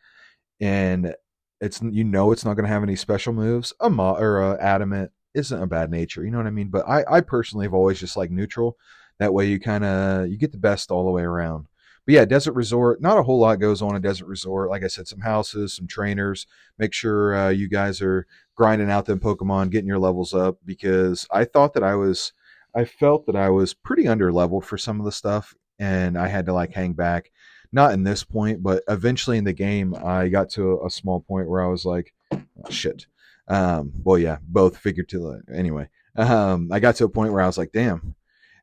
and 0.60 1.14
it's 1.60 1.80
you 1.82 2.04
know 2.04 2.32
it's 2.32 2.44
not 2.44 2.54
going 2.54 2.64
to 2.64 2.72
have 2.72 2.82
any 2.82 2.96
special 2.96 3.32
moves, 3.32 3.72
a 3.80 3.90
mo- 3.90 4.16
or 4.16 4.40
a 4.40 4.62
adamant 4.62 5.12
isn't 5.34 5.62
a 5.62 5.66
bad 5.66 5.90
nature, 5.90 6.24
you 6.24 6.30
know 6.30 6.38
what 6.38 6.46
I 6.46 6.50
mean? 6.50 6.68
But 6.68 6.88
I 6.88 7.04
I 7.08 7.20
personally 7.20 7.66
have 7.66 7.74
always 7.74 8.00
just 8.00 8.16
like 8.16 8.30
neutral. 8.30 8.76
That 9.18 9.34
way 9.34 9.46
you 9.46 9.60
kind 9.60 9.84
of 9.84 10.28
you 10.28 10.36
get 10.36 10.52
the 10.52 10.58
best 10.58 10.90
all 10.90 11.04
the 11.04 11.10
way 11.10 11.22
around. 11.22 11.66
But 12.06 12.14
yeah, 12.14 12.24
Desert 12.24 12.54
Resort, 12.54 13.00
not 13.02 13.18
a 13.18 13.22
whole 13.22 13.38
lot 13.38 13.60
goes 13.60 13.82
on 13.82 13.94
in 13.94 14.02
Desert 14.02 14.26
Resort. 14.26 14.70
Like 14.70 14.82
I 14.82 14.88
said, 14.88 15.06
some 15.06 15.20
houses, 15.20 15.74
some 15.74 15.86
trainers. 15.86 16.46
Make 16.78 16.92
sure 16.94 17.36
uh, 17.36 17.48
you 17.50 17.68
guys 17.68 18.00
are 18.00 18.26
grinding 18.56 18.90
out 18.90 19.06
them 19.06 19.20
Pokemon, 19.20 19.70
getting 19.70 19.86
your 19.86 19.98
levels 19.98 20.34
up 20.34 20.58
because 20.64 21.26
I 21.30 21.44
thought 21.44 21.74
that 21.74 21.84
I 21.84 21.94
was, 21.94 22.32
I 22.74 22.84
felt 22.84 23.26
that 23.26 23.36
I 23.36 23.50
was 23.50 23.74
pretty 23.74 24.08
under 24.08 24.32
leveled 24.32 24.64
for 24.64 24.78
some 24.78 24.98
of 24.98 25.04
the 25.04 25.12
stuff 25.12 25.54
and 25.78 26.16
I 26.16 26.28
had 26.28 26.46
to 26.46 26.52
like 26.52 26.72
hang 26.72 26.94
back. 26.94 27.30
Not 27.72 27.92
in 27.92 28.02
this 28.02 28.24
point, 28.24 28.62
but 28.62 28.82
eventually 28.88 29.38
in 29.38 29.44
the 29.44 29.52
game, 29.52 29.94
I 29.94 30.28
got 30.28 30.50
to 30.50 30.82
a 30.84 30.90
small 30.90 31.20
point 31.20 31.48
where 31.48 31.62
I 31.62 31.68
was 31.68 31.84
like, 31.84 32.12
oh, 32.32 32.40
shit. 32.70 33.06
Um, 33.50 33.92
well, 34.04 34.16
yeah, 34.16 34.38
both 34.42 34.80
to 34.82 35.42
anyway. 35.52 35.88
Um, 36.16 36.70
I 36.72 36.78
got 36.78 36.94
to 36.96 37.04
a 37.04 37.08
point 37.08 37.32
where 37.32 37.42
I 37.42 37.46
was 37.46 37.58
like, 37.58 37.72
damn, 37.72 38.14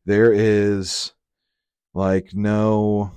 there 0.06 0.32
is 0.32 1.12
like 1.94 2.34
no. 2.34 3.12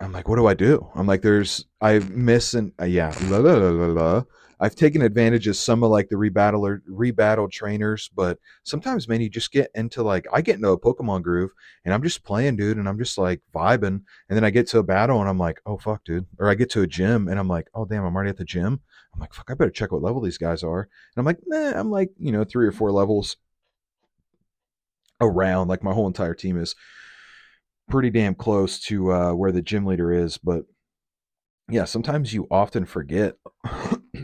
I'm 0.00 0.12
like, 0.12 0.28
what 0.28 0.36
do 0.36 0.46
I 0.46 0.54
do? 0.54 0.90
I'm 0.96 1.06
like, 1.06 1.22
there's, 1.22 1.66
I 1.80 2.00
miss 2.00 2.54
and 2.54 2.72
uh, 2.80 2.84
yeah, 2.84 3.14
la, 3.22 3.38
la, 3.38 3.86
la, 3.86 4.24
I've 4.60 4.74
taken 4.74 5.02
advantage 5.02 5.46
of 5.46 5.56
some 5.56 5.84
of 5.84 5.90
like 5.90 6.08
the 6.08 6.16
rebattler 6.16 6.80
rebattle 6.90 7.50
trainers, 7.50 8.10
but 8.14 8.38
sometimes 8.64 9.08
man, 9.08 9.20
you 9.20 9.30
just 9.30 9.52
get 9.52 9.70
into 9.74 10.02
like 10.02 10.26
I 10.32 10.40
get 10.42 10.56
into 10.56 10.70
a 10.70 10.80
Pokemon 10.80 11.22
groove 11.22 11.50
and 11.84 11.94
I'm 11.94 12.02
just 12.02 12.24
playing, 12.24 12.56
dude, 12.56 12.76
and 12.76 12.88
I'm 12.88 12.98
just 12.98 13.18
like 13.18 13.40
vibing, 13.54 14.02
and 14.28 14.36
then 14.36 14.44
I 14.44 14.50
get 14.50 14.66
to 14.68 14.78
a 14.78 14.82
battle 14.82 15.20
and 15.20 15.28
I'm 15.28 15.38
like, 15.38 15.60
oh 15.64 15.78
fuck, 15.78 16.04
dude, 16.04 16.26
or 16.38 16.50
I 16.50 16.54
get 16.54 16.70
to 16.70 16.82
a 16.82 16.86
gym 16.86 17.28
and 17.28 17.38
I'm 17.38 17.48
like, 17.48 17.68
oh 17.74 17.84
damn, 17.84 18.04
I'm 18.04 18.14
already 18.14 18.30
at 18.30 18.36
the 18.36 18.44
gym. 18.44 18.80
I'm 19.14 19.20
like, 19.20 19.32
fuck, 19.32 19.50
I 19.50 19.54
better 19.54 19.70
check 19.70 19.92
what 19.92 20.02
level 20.02 20.20
these 20.20 20.38
guys 20.38 20.62
are, 20.62 20.80
and 20.80 20.88
I'm 21.16 21.24
like, 21.24 21.38
nah, 21.46 21.78
I'm 21.78 21.90
like, 21.90 22.10
you 22.18 22.32
know, 22.32 22.44
three 22.44 22.66
or 22.66 22.72
four 22.72 22.90
levels 22.90 23.36
around, 25.20 25.68
like 25.68 25.82
my 25.84 25.92
whole 25.92 26.06
entire 26.06 26.34
team 26.34 26.58
is 26.58 26.74
pretty 27.88 28.10
damn 28.10 28.34
close 28.34 28.80
to 28.80 29.12
uh, 29.12 29.32
where 29.32 29.52
the 29.52 29.62
gym 29.62 29.86
leader 29.86 30.12
is, 30.12 30.38
but 30.38 30.64
yeah, 31.68 31.84
sometimes 31.84 32.34
you 32.34 32.46
often 32.50 32.84
forget 32.84 33.36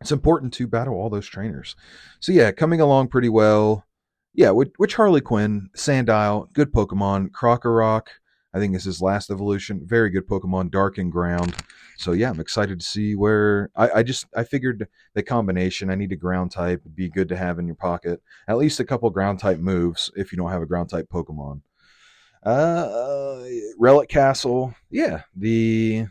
it's 0.00 0.12
important 0.12 0.52
to 0.54 0.66
battle 0.66 0.94
all 0.94 1.10
those 1.10 1.26
trainers. 1.26 1.76
So 2.20 2.32
yeah, 2.32 2.50
coming 2.52 2.80
along 2.80 3.08
pretty 3.08 3.28
well. 3.28 3.86
Yeah, 4.32 4.50
which, 4.50 4.70
which 4.76 4.94
Harley 4.94 5.20
Quinn, 5.20 5.70
Sandile, 5.76 6.52
good 6.52 6.72
Pokemon, 6.72 7.30
Krokorok, 7.30 8.06
I 8.52 8.58
think 8.58 8.72
this 8.72 8.82
is 8.82 8.96
his 8.96 9.02
last 9.02 9.30
evolution. 9.30 9.82
Very 9.84 10.10
good 10.10 10.26
Pokemon, 10.26 10.70
Dark 10.70 10.98
and 10.98 11.12
Ground. 11.12 11.54
So 11.96 12.12
yeah, 12.12 12.30
I'm 12.30 12.40
excited 12.40 12.80
to 12.80 12.86
see 12.86 13.14
where 13.14 13.70
I, 13.76 13.90
I 13.96 14.02
just 14.02 14.26
I 14.36 14.42
figured 14.42 14.88
the 15.14 15.22
combination. 15.22 15.90
I 15.90 15.94
need 15.94 16.12
a 16.12 16.16
ground 16.16 16.50
type 16.50 16.82
be 16.94 17.08
good 17.08 17.28
to 17.28 17.36
have 17.36 17.58
in 17.58 17.66
your 17.66 17.76
pocket. 17.76 18.20
At 18.48 18.56
least 18.56 18.80
a 18.80 18.84
couple 18.84 19.08
ground 19.10 19.38
type 19.38 19.58
moves 19.58 20.10
if 20.16 20.32
you 20.32 20.38
don't 20.38 20.50
have 20.50 20.62
a 20.62 20.66
ground 20.66 20.90
type 20.90 21.08
Pokemon. 21.12 21.60
Uh, 22.42 23.42
Relic 23.78 24.08
Castle, 24.08 24.74
yeah, 24.90 25.22
the. 25.36 26.06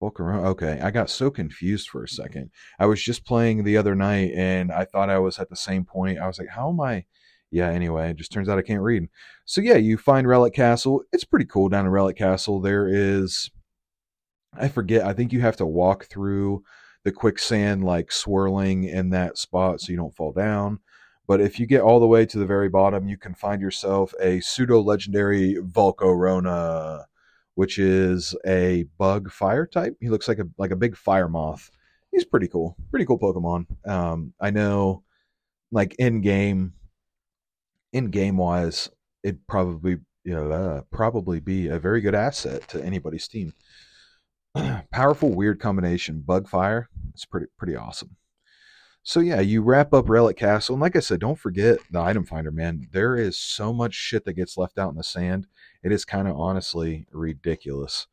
Okay, 0.00 0.78
I 0.80 0.92
got 0.92 1.10
so 1.10 1.28
confused 1.28 1.88
for 1.88 2.04
a 2.04 2.08
second. 2.08 2.50
I 2.78 2.86
was 2.86 3.02
just 3.02 3.24
playing 3.24 3.64
the 3.64 3.76
other 3.76 3.96
night, 3.96 4.30
and 4.36 4.70
I 4.70 4.84
thought 4.84 5.10
I 5.10 5.18
was 5.18 5.40
at 5.40 5.48
the 5.48 5.56
same 5.56 5.84
point. 5.84 6.20
I 6.20 6.28
was 6.28 6.38
like, 6.38 6.50
"How 6.50 6.68
am 6.68 6.80
I?" 6.80 7.04
Yeah. 7.50 7.68
Anyway, 7.68 8.10
it 8.10 8.16
just 8.16 8.32
turns 8.32 8.48
out 8.48 8.58
I 8.58 8.62
can't 8.62 8.82
read. 8.82 9.08
So 9.44 9.60
yeah, 9.60 9.76
you 9.76 9.96
find 9.96 10.28
Relic 10.28 10.54
Castle. 10.54 11.02
It's 11.12 11.24
pretty 11.24 11.46
cool 11.46 11.68
down 11.68 11.86
in 11.86 11.90
Relic 11.90 12.16
Castle. 12.16 12.60
There 12.60 12.88
is, 12.88 13.50
I 14.54 14.68
forget. 14.68 15.06
I 15.06 15.12
think 15.12 15.32
you 15.32 15.40
have 15.40 15.56
to 15.56 15.66
walk 15.66 16.06
through 16.06 16.62
the 17.04 17.12
quicksand, 17.12 17.84
like 17.84 18.12
swirling 18.12 18.84
in 18.84 19.10
that 19.10 19.38
spot, 19.38 19.80
so 19.80 19.92
you 19.92 19.96
don't 19.96 20.14
fall 20.14 20.32
down. 20.32 20.80
But 21.26 21.40
if 21.40 21.60
you 21.60 21.66
get 21.66 21.82
all 21.82 22.00
the 22.00 22.06
way 22.06 22.26
to 22.26 22.38
the 22.38 22.46
very 22.46 22.68
bottom, 22.68 23.08
you 23.08 23.16
can 23.18 23.34
find 23.34 23.60
yourself 23.60 24.14
a 24.20 24.40
pseudo 24.40 24.80
legendary 24.80 25.56
Volcarona 25.56 27.04
which 27.58 27.76
is 27.76 28.36
a 28.46 28.84
bug 28.98 29.32
fire 29.32 29.66
type. 29.66 29.96
He 30.00 30.08
looks 30.10 30.28
like 30.28 30.38
a 30.38 30.44
like 30.58 30.70
a 30.70 30.76
big 30.76 30.96
fire 30.96 31.26
moth. 31.26 31.72
He's 32.12 32.24
pretty 32.24 32.46
cool, 32.46 32.76
pretty 32.92 33.04
cool 33.04 33.18
Pokemon. 33.18 33.66
Um, 33.84 34.32
I 34.40 34.50
know, 34.50 35.02
like 35.72 35.96
in 35.98 36.20
game, 36.20 36.74
in 37.92 38.10
game 38.10 38.36
wise, 38.36 38.90
it'd 39.22 39.46
probably 39.46 39.98
you 40.24 40.34
know 40.34 40.50
uh, 40.50 40.82
probably 40.90 41.40
be 41.40 41.68
a 41.68 41.78
very 41.78 42.00
good 42.00 42.14
asset 42.14 42.68
to 42.68 42.84
anybody's 42.84 43.28
team. 43.28 43.54
Powerful, 44.92 45.34
weird 45.34 45.60
combination. 45.60 46.20
Bug 46.20 46.48
fire. 46.48 46.88
It's 47.14 47.24
pretty 47.24 47.46
pretty 47.58 47.76
awesome. 47.76 48.16
So 49.02 49.20
yeah, 49.20 49.40
you 49.40 49.62
wrap 49.62 49.94
up 49.94 50.08
Relic 50.08 50.36
Castle, 50.36 50.74
and 50.74 50.82
like 50.82 50.96
I 50.96 51.00
said, 51.00 51.20
don't 51.20 51.38
forget 51.38 51.78
the 51.90 52.00
item 52.00 52.24
finder, 52.24 52.50
man. 52.50 52.88
There 52.92 53.16
is 53.16 53.38
so 53.38 53.72
much 53.72 53.94
shit 53.94 54.24
that 54.24 54.34
gets 54.34 54.58
left 54.58 54.78
out 54.78 54.90
in 54.90 54.96
the 54.96 55.04
sand 55.04 55.46
it 55.82 55.92
is 55.92 56.04
kind 56.04 56.28
of 56.28 56.38
honestly 56.38 57.06
ridiculous. 57.12 58.06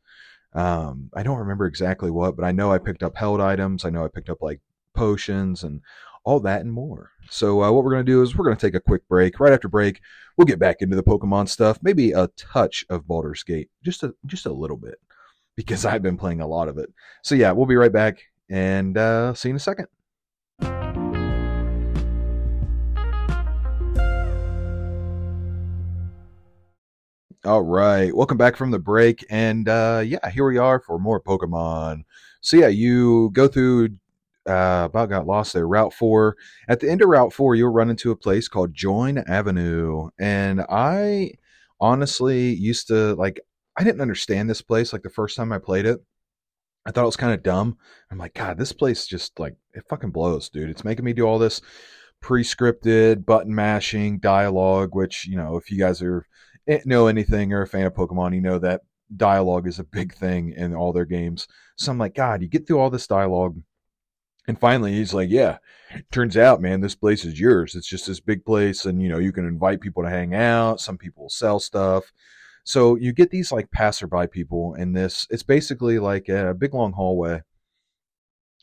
Um, 0.52 1.10
I 1.14 1.22
don't 1.22 1.38
remember 1.38 1.66
exactly 1.66 2.10
what, 2.10 2.36
but 2.36 2.44
I 2.44 2.52
know 2.52 2.72
I 2.72 2.78
picked 2.78 3.02
up 3.02 3.16
held 3.16 3.40
items. 3.40 3.84
I 3.84 3.90
know 3.90 4.04
I 4.04 4.08
picked 4.08 4.30
up 4.30 4.42
like 4.42 4.60
potions 4.94 5.62
and 5.62 5.82
all 6.24 6.40
that 6.40 6.62
and 6.62 6.72
more. 6.72 7.10
So 7.30 7.62
uh, 7.62 7.72
what 7.72 7.84
we're 7.84 7.92
going 7.92 8.06
to 8.06 8.12
do 8.12 8.22
is 8.22 8.36
we're 8.36 8.44
going 8.44 8.56
to 8.56 8.66
take 8.66 8.74
a 8.74 8.80
quick 8.80 9.06
break. 9.08 9.40
Right 9.40 9.52
after 9.52 9.68
break, 9.68 10.00
we'll 10.36 10.46
get 10.46 10.58
back 10.58 10.76
into 10.80 10.96
the 10.96 11.02
Pokemon 11.02 11.48
stuff. 11.48 11.78
Maybe 11.82 12.12
a 12.12 12.28
touch 12.36 12.84
of 12.88 13.06
Baldur's 13.06 13.42
Gate, 13.42 13.70
just 13.82 14.02
a 14.02 14.14
just 14.26 14.46
a 14.46 14.52
little 14.52 14.76
bit, 14.76 15.00
because 15.56 15.84
I've 15.84 16.02
been 16.02 16.16
playing 16.16 16.40
a 16.40 16.46
lot 16.46 16.68
of 16.68 16.78
it. 16.78 16.92
So 17.22 17.34
yeah, 17.34 17.52
we'll 17.52 17.66
be 17.66 17.76
right 17.76 17.92
back 17.92 18.22
and 18.48 18.96
uh, 18.96 19.34
see 19.34 19.48
you 19.48 19.52
in 19.52 19.56
a 19.56 19.60
second. 19.60 19.86
All 27.44 27.62
right, 27.62 28.14
welcome 28.14 28.38
back 28.38 28.56
from 28.56 28.72
the 28.72 28.78
break, 28.78 29.24
and 29.30 29.68
uh, 29.68 30.02
yeah, 30.04 30.30
here 30.30 30.46
we 30.46 30.58
are 30.58 30.80
for 30.80 30.98
more 30.98 31.20
Pokemon. 31.20 32.04
So 32.40 32.56
yeah, 32.56 32.68
you 32.68 33.30
go 33.32 33.48
through. 33.48 33.90
Uh, 34.46 34.84
about 34.86 35.10
got 35.10 35.26
lost 35.26 35.52
there. 35.52 35.66
Route 35.66 35.92
four. 35.92 36.36
At 36.68 36.80
the 36.80 36.90
end 36.90 37.02
of 37.02 37.08
Route 37.08 37.32
four, 37.32 37.54
you'll 37.54 37.72
run 37.72 37.90
into 37.90 38.10
a 38.10 38.16
place 38.16 38.48
called 38.48 38.74
Join 38.74 39.18
Avenue, 39.18 40.08
and 40.18 40.62
I 40.68 41.32
honestly 41.80 42.54
used 42.54 42.88
to 42.88 43.14
like. 43.14 43.40
I 43.78 43.84
didn't 43.84 44.00
understand 44.00 44.48
this 44.48 44.62
place 44.62 44.94
like 44.94 45.02
the 45.02 45.10
first 45.10 45.36
time 45.36 45.52
I 45.52 45.58
played 45.58 45.84
it. 45.84 46.00
I 46.86 46.92
thought 46.92 47.02
it 47.02 47.06
was 47.06 47.16
kind 47.16 47.34
of 47.34 47.42
dumb. 47.42 47.76
I'm 48.10 48.16
like, 48.16 48.32
God, 48.32 48.56
this 48.56 48.72
place 48.72 49.06
just 49.06 49.38
like 49.38 49.54
it 49.74 49.84
fucking 49.88 50.12
blows, 50.12 50.48
dude. 50.48 50.70
It's 50.70 50.84
making 50.84 51.04
me 51.04 51.12
do 51.12 51.26
all 51.26 51.38
this 51.38 51.60
pre-scripted 52.22 53.26
button 53.26 53.54
mashing 53.54 54.18
dialogue, 54.20 54.94
which 54.94 55.26
you 55.26 55.36
know, 55.36 55.56
if 55.56 55.70
you 55.70 55.78
guys 55.78 56.00
are 56.00 56.24
Eh, 56.68 56.80
know 56.84 57.06
anything 57.06 57.52
or 57.52 57.62
a 57.62 57.66
fan 57.66 57.86
of 57.86 57.94
Pokemon, 57.94 58.34
you 58.34 58.40
know 58.40 58.58
that 58.58 58.82
dialogue 59.16 59.68
is 59.68 59.78
a 59.78 59.84
big 59.84 60.14
thing 60.14 60.52
in 60.56 60.74
all 60.74 60.92
their 60.92 61.04
games. 61.04 61.46
So 61.76 61.92
I'm 61.92 61.98
like, 61.98 62.14
God, 62.14 62.42
you 62.42 62.48
get 62.48 62.66
through 62.66 62.80
all 62.80 62.90
this 62.90 63.06
dialogue. 63.06 63.60
And 64.48 64.58
finally, 64.58 64.92
he's 64.92 65.14
like, 65.14 65.28
Yeah, 65.30 65.58
turns 66.10 66.36
out, 66.36 66.60
man, 66.60 66.80
this 66.80 66.94
place 66.94 67.24
is 67.24 67.40
yours. 67.40 67.74
It's 67.74 67.88
just 67.88 68.06
this 68.06 68.20
big 68.20 68.44
place, 68.44 68.84
and 68.84 69.02
you 69.02 69.08
know, 69.08 69.18
you 69.18 69.32
can 69.32 69.46
invite 69.46 69.80
people 69.80 70.02
to 70.02 70.10
hang 70.10 70.34
out. 70.34 70.80
Some 70.80 70.98
people 70.98 71.28
sell 71.28 71.60
stuff. 71.60 72.12
So 72.64 72.96
you 72.96 73.12
get 73.12 73.30
these 73.30 73.52
like 73.52 73.70
passerby 73.70 74.26
people 74.28 74.74
in 74.74 74.92
this. 74.92 75.26
It's 75.30 75.44
basically 75.44 75.98
like 75.98 76.28
a 76.28 76.54
big 76.54 76.74
long 76.74 76.92
hallway, 76.92 77.42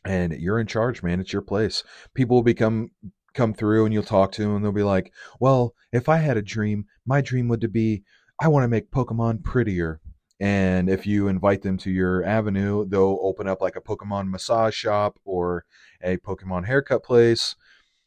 and 0.06 0.34
you're 0.34 0.60
in 0.60 0.68
charge, 0.68 1.04
man. 1.04 1.20
It's 1.20 1.34
your 1.34 1.42
place. 1.42 1.84
People 2.14 2.38
will 2.38 2.44
become 2.44 2.92
come 3.34 3.54
through 3.54 3.86
and 3.86 3.94
you'll 3.94 4.04
talk 4.04 4.32
to 4.32 4.44
them 4.44 4.56
and 4.56 4.64
they'll 4.64 4.72
be 4.72 4.84
like, 4.84 5.12
well, 5.40 5.74
if 5.92 6.08
I 6.08 6.18
had 6.18 6.38
a 6.38 6.42
dream, 6.42 6.86
my 7.06 7.22
dream 7.22 7.48
would 7.48 7.62
to 7.62 7.68
be, 7.68 8.04
I 8.40 8.48
want 8.48 8.64
to 8.64 8.68
make 8.68 8.92
Pokemon 8.92 9.44
prettier. 9.44 10.00
And 10.44 10.90
if 10.90 11.08
you 11.08 11.30
invite 11.30 11.62
them 11.62 11.78
to 11.78 11.90
your 11.90 12.22
avenue, 12.26 12.86
they'll 12.86 13.18
open 13.22 13.48
up 13.48 13.62
like 13.62 13.78
a 13.78 13.82
Pokemon 13.82 14.28
massage 14.28 14.76
shop 14.76 15.18
or 15.24 15.64
a 16.04 16.18
Pokemon 16.18 16.66
haircut 16.66 17.02
place. 17.02 17.56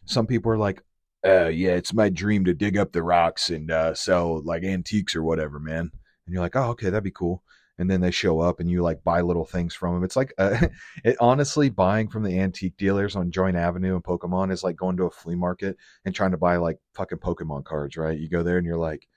some 0.05 0.26
people 0.26 0.52
are 0.52 0.59
like, 0.59 0.83
uh, 1.25 1.47
yeah, 1.47 1.71
it's 1.71 1.95
my 1.95 2.11
dream 2.11 2.45
to 2.45 2.52
dig 2.52 2.76
up 2.76 2.93
the 2.93 3.02
rocks 3.02 3.49
and 3.49 3.71
uh, 3.71 3.95
sell 3.95 4.43
like 4.43 4.64
antiques 4.64 5.16
or 5.16 5.23
whatever, 5.23 5.59
man. 5.59 5.90
And 6.26 6.35
you're 6.35 6.43
like, 6.43 6.55
oh, 6.57 6.73
okay, 6.73 6.90
that'd 6.90 7.02
be 7.02 7.11
cool. 7.11 7.43
And 7.78 7.90
then 7.90 8.02
they 8.02 8.11
show 8.11 8.40
up 8.40 8.61
and 8.61 8.71
you 8.71 8.83
like 8.83 9.02
buy 9.02 9.23
little 9.23 9.47
things 9.47 9.75
from 9.75 9.95
them. 9.95 10.05
It's 10.05 10.16
like, 10.16 10.35
uh, 10.37 10.66
it 11.05 11.16
honestly, 11.19 11.71
buying 11.71 12.07
from 12.07 12.23
the 12.23 12.38
antique 12.38 12.76
dealers 12.76 13.16
on 13.16 13.31
Join 13.31 13.57
Avenue 13.57 13.95
and 13.95 14.05
Pokemon 14.05 14.52
is 14.52 14.62
like 14.62 14.76
going 14.76 14.99
to 14.99 15.05
a 15.05 15.11
flea 15.11 15.37
market 15.37 15.78
and 16.05 16.14
trying 16.14 16.33
to 16.33 16.37
buy 16.37 16.59
like 16.59 16.76
fucking 16.93 17.16
Pokemon 17.16 17.64
cards, 17.64 17.97
right? 17.97 18.19
You 18.19 18.28
go 18.28 18.43
there 18.43 18.59
and 18.59 18.66
you're 18.66 18.76
like, 18.76 19.09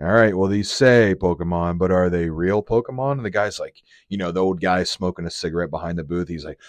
all 0.00 0.08
right, 0.08 0.36
well, 0.36 0.48
these 0.48 0.70
say 0.70 1.14
Pokemon, 1.16 1.78
but 1.78 1.92
are 1.92 2.10
they 2.10 2.28
real 2.28 2.62
Pokemon? 2.62 3.12
And 3.12 3.24
the 3.24 3.30
guy's 3.30 3.60
like, 3.60 3.80
you 4.08 4.18
know, 4.18 4.32
the 4.32 4.42
old 4.42 4.60
guy 4.60 4.82
smoking 4.82 5.24
a 5.24 5.30
cigarette 5.30 5.70
behind 5.70 5.98
the 5.98 6.04
booth. 6.04 6.28
He's 6.28 6.44
like, 6.44 6.60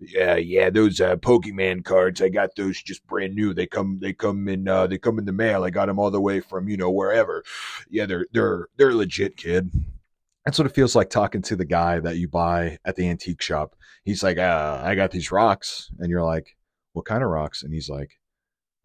yeah, 0.00 0.36
yeah, 0.36 0.70
those 0.70 1.00
uh, 1.00 1.16
Pokemon 1.16 1.84
cards, 1.84 2.20
I 2.20 2.28
got 2.28 2.54
those 2.56 2.80
just 2.82 3.06
brand 3.06 3.34
new. 3.34 3.54
They 3.54 3.66
come, 3.66 3.98
they 4.00 4.12
come 4.12 4.48
in, 4.48 4.68
uh, 4.68 4.86
they 4.86 4.98
come 4.98 5.18
in 5.18 5.24
the 5.24 5.32
mail. 5.32 5.64
I 5.64 5.70
got 5.70 5.86
them 5.86 5.98
all 5.98 6.10
the 6.10 6.20
way 6.20 6.40
from, 6.40 6.68
you 6.68 6.76
know, 6.76 6.90
wherever. 6.90 7.42
Yeah, 7.88 8.06
they're, 8.06 8.26
they're, 8.32 8.68
they're 8.76 8.94
legit, 8.94 9.36
kid. 9.36 9.70
That's 10.44 10.58
what 10.58 10.66
it 10.66 10.74
feels 10.74 10.94
like 10.94 11.10
talking 11.10 11.42
to 11.42 11.56
the 11.56 11.64
guy 11.64 12.00
that 12.00 12.16
you 12.16 12.28
buy 12.28 12.78
at 12.84 12.96
the 12.96 13.08
antique 13.08 13.42
shop. 13.42 13.74
He's 14.04 14.22
like, 14.22 14.38
uh, 14.38 14.80
I 14.84 14.94
got 14.94 15.10
these 15.10 15.32
rocks. 15.32 15.90
And 15.98 16.10
you're 16.10 16.24
like, 16.24 16.56
what 16.92 17.06
kind 17.06 17.22
of 17.22 17.30
rocks? 17.30 17.62
And 17.62 17.72
he's 17.72 17.88
like, 17.88 18.20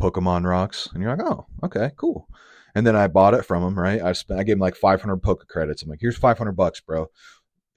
Pokemon 0.01 0.45
rocks. 0.45 0.89
And 0.93 1.03
you're 1.03 1.15
like, 1.15 1.25
oh, 1.25 1.45
okay, 1.63 1.91
cool. 1.95 2.27
And 2.75 2.86
then 2.88 2.96
I 2.96 3.08
bought 3.08 3.36
it 3.36 3.46
from 3.46 3.63
him, 3.63 3.77
right? 3.77 4.01
I 4.01 4.13
spent, 4.13 4.39
I 4.39 4.44
gave 4.44 4.53
him 4.53 4.60
like 4.60 4.75
500 4.75 5.18
poker 5.18 5.46
credits. 5.48 5.84
I'm 5.84 5.89
like, 5.89 6.01
here's 6.01 6.18
500 6.18 6.53
bucks, 6.53 6.82
bro. 6.82 7.08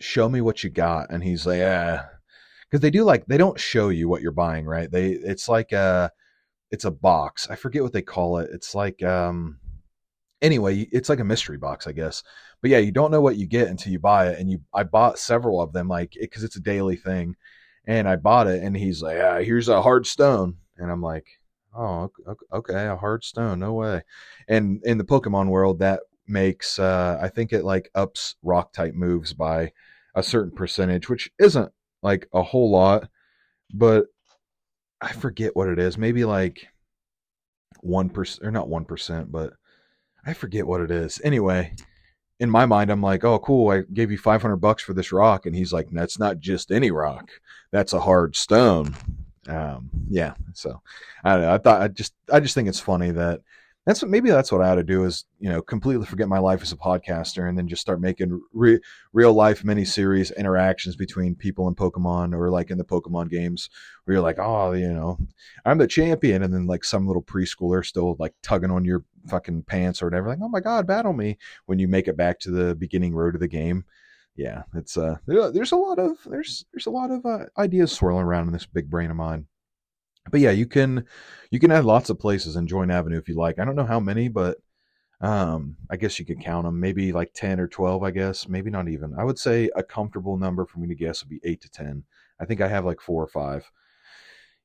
Show 0.00 0.28
me 0.28 0.40
what 0.40 0.64
you 0.64 0.70
got. 0.70 1.10
And 1.10 1.22
he's 1.22 1.46
like, 1.46 1.58
yeah, 1.58 2.06
because 2.70 2.80
they 2.80 2.90
do 2.90 3.04
like 3.04 3.26
they 3.26 3.38
don't 3.38 3.58
show 3.60 3.88
you 3.88 4.08
what 4.08 4.22
you're 4.22 4.32
buying, 4.32 4.66
right? 4.66 4.90
They 4.90 5.10
it's 5.10 5.48
like 5.48 5.72
a 5.72 6.10
it's 6.70 6.84
a 6.84 6.90
box. 6.90 7.48
I 7.50 7.56
forget 7.56 7.82
what 7.82 7.92
they 7.92 8.02
call 8.02 8.38
it. 8.38 8.50
It's 8.52 8.74
like 8.74 9.02
um 9.02 9.58
anyway, 10.42 10.86
it's 10.92 11.08
like 11.08 11.20
a 11.20 11.24
mystery 11.24 11.58
box, 11.58 11.86
I 11.86 11.92
guess. 11.92 12.22
But 12.62 12.70
yeah, 12.70 12.78
you 12.78 12.92
don't 12.92 13.10
know 13.10 13.20
what 13.20 13.36
you 13.36 13.46
get 13.46 13.68
until 13.68 13.92
you 13.92 13.98
buy 13.98 14.28
it. 14.28 14.38
And 14.38 14.50
you 14.50 14.60
I 14.74 14.84
bought 14.84 15.18
several 15.18 15.60
of 15.60 15.72
them 15.72 15.88
like 15.88 16.14
because 16.18 16.44
it's 16.44 16.56
a 16.56 16.60
daily 16.60 16.96
thing. 16.96 17.36
And 17.86 18.08
I 18.08 18.16
bought 18.16 18.48
it, 18.48 18.62
and 18.64 18.76
he's 18.76 19.00
like, 19.00 19.16
"Yeah, 19.16 19.40
here's 19.40 19.68
a 19.68 19.80
hard 19.82 20.06
stone," 20.06 20.56
and 20.76 20.90
I'm 20.90 21.02
like, 21.02 21.26
Oh, 21.76 22.10
okay, 22.52 22.86
a 22.86 22.96
hard 22.96 23.24
stone, 23.24 23.58
no 23.58 23.74
way. 23.74 24.02
And 24.48 24.80
in 24.84 24.98
the 24.98 25.04
Pokemon 25.04 25.48
world, 25.48 25.80
that 25.80 26.00
makes 26.26 26.78
uh, 26.78 27.18
I 27.20 27.28
think 27.28 27.52
it 27.52 27.64
like 27.64 27.90
ups 27.94 28.36
rock 28.42 28.72
type 28.72 28.94
moves 28.94 29.32
by 29.32 29.72
a 30.14 30.22
certain 30.22 30.52
percentage, 30.52 31.08
which 31.08 31.30
isn't 31.38 31.70
like 32.02 32.28
a 32.32 32.42
whole 32.42 32.70
lot, 32.70 33.08
but 33.74 34.06
I 35.00 35.12
forget 35.12 35.54
what 35.54 35.68
it 35.68 35.78
is. 35.78 35.98
Maybe 35.98 36.24
like 36.24 36.66
one 37.80 38.08
percent 38.08 38.46
or 38.46 38.50
not 38.50 38.68
one 38.68 38.84
percent, 38.86 39.30
but 39.30 39.52
I 40.24 40.32
forget 40.32 40.66
what 40.66 40.80
it 40.80 40.90
is. 40.90 41.20
Anyway, 41.22 41.74
in 42.40 42.50
my 42.50 42.66
mind, 42.66 42.90
I'm 42.90 43.02
like, 43.02 43.24
oh, 43.24 43.38
cool. 43.38 43.70
I 43.70 43.82
gave 43.92 44.10
you 44.10 44.18
500 44.18 44.56
bucks 44.56 44.82
for 44.82 44.92
this 44.92 45.12
rock. 45.12 45.46
And 45.46 45.54
he's 45.54 45.72
like, 45.72 45.88
that's 45.90 46.18
not 46.18 46.40
just 46.40 46.70
any 46.72 46.90
rock. 46.90 47.30
That's 47.72 47.92
a 47.92 48.00
hard 48.00 48.36
stone 48.36 48.94
um, 49.48 49.90
yeah. 50.08 50.34
So 50.54 50.80
I, 51.24 51.32
don't 51.34 51.42
know, 51.42 51.54
I 51.54 51.58
thought 51.58 51.82
I 51.82 51.88
just 51.88 52.14
I 52.32 52.40
just 52.40 52.54
think 52.54 52.68
it's 52.68 52.80
funny 52.80 53.10
that 53.12 53.40
that's 53.86 54.02
what 54.02 54.10
maybe 54.10 54.30
that's 54.30 54.50
what 54.50 54.62
I 54.62 54.70
ought 54.70 54.76
to 54.76 54.82
do 54.82 55.04
is 55.04 55.24
you 55.38 55.48
know 55.48 55.62
completely 55.62 56.04
forget 56.06 56.28
my 56.28 56.40
life 56.40 56.60
as 56.60 56.72
a 56.72 56.76
podcaster 56.76 57.48
and 57.48 57.56
then 57.56 57.68
just 57.68 57.80
start 57.80 58.00
making 58.00 58.40
re- 58.52 58.80
real 59.12 59.32
life 59.32 59.64
mini 59.64 59.84
series 59.84 60.32
interactions 60.32 60.96
between 60.96 61.36
people 61.36 61.68
and 61.68 61.76
Pokemon 61.76 62.34
or 62.34 62.50
like 62.50 62.70
in 62.70 62.78
the 62.78 62.84
Pokemon 62.84 63.30
games 63.30 63.70
where 64.04 64.16
you're 64.16 64.22
like 64.22 64.38
oh 64.40 64.72
you 64.72 64.92
know 64.92 65.16
I'm 65.64 65.78
the 65.78 65.86
champion 65.86 66.42
and 66.42 66.52
then 66.52 66.66
like 66.66 66.84
some 66.84 67.06
little 67.06 67.22
preschooler 67.22 67.84
still 67.84 68.16
like 68.18 68.34
tugging 68.42 68.72
on 68.72 68.84
your 68.84 69.04
fucking 69.28 69.62
pants 69.62 70.02
or 70.02 70.06
whatever 70.06 70.28
like 70.28 70.38
oh 70.42 70.48
my 70.48 70.60
god 70.60 70.86
battle 70.86 71.12
me 71.12 71.38
when 71.66 71.78
you 71.78 71.86
make 71.86 72.08
it 72.08 72.16
back 72.16 72.40
to 72.40 72.50
the 72.50 72.74
beginning 72.74 73.14
road 73.14 73.34
of 73.34 73.40
the 73.40 73.48
game 73.48 73.84
yeah, 74.36 74.62
it's 74.74 74.96
uh, 74.96 75.16
there's 75.26 75.72
a 75.72 75.76
lot 75.76 75.98
of 75.98 76.18
there's 76.26 76.64
there's 76.72 76.86
a 76.86 76.90
lot 76.90 77.10
of 77.10 77.24
uh, 77.24 77.46
ideas 77.58 77.92
swirling 77.92 78.24
around 78.24 78.46
in 78.46 78.52
this 78.52 78.66
big 78.66 78.90
brain 78.90 79.10
of 79.10 79.16
mine. 79.16 79.46
But 80.30 80.40
yeah, 80.40 80.50
you 80.50 80.66
can 80.66 81.06
you 81.50 81.58
can 81.58 81.70
add 81.70 81.84
lots 81.84 82.10
of 82.10 82.18
places 82.18 82.56
in 82.56 82.66
Join 82.66 82.90
Avenue 82.90 83.18
if 83.18 83.28
you 83.28 83.36
like. 83.36 83.58
I 83.58 83.64
don't 83.64 83.76
know 83.76 83.86
how 83.86 84.00
many, 84.00 84.28
but 84.28 84.58
um, 85.20 85.76
I 85.90 85.96
guess 85.96 86.18
you 86.18 86.26
could 86.26 86.40
count 86.40 86.66
them. 86.66 86.80
Maybe 86.80 87.12
like 87.12 87.32
ten 87.32 87.58
or 87.60 87.68
twelve. 87.68 88.02
I 88.02 88.10
guess 88.10 88.48
maybe 88.48 88.70
not 88.70 88.88
even. 88.88 89.14
I 89.18 89.24
would 89.24 89.38
say 89.38 89.70
a 89.74 89.82
comfortable 89.82 90.36
number 90.36 90.66
for 90.66 90.80
me 90.80 90.88
to 90.88 90.94
guess 90.94 91.22
would 91.22 91.30
be 91.30 91.40
eight 91.42 91.62
to 91.62 91.70
ten. 91.70 92.04
I 92.38 92.44
think 92.44 92.60
I 92.60 92.68
have 92.68 92.84
like 92.84 93.00
four 93.00 93.22
or 93.22 93.28
five. 93.28 93.70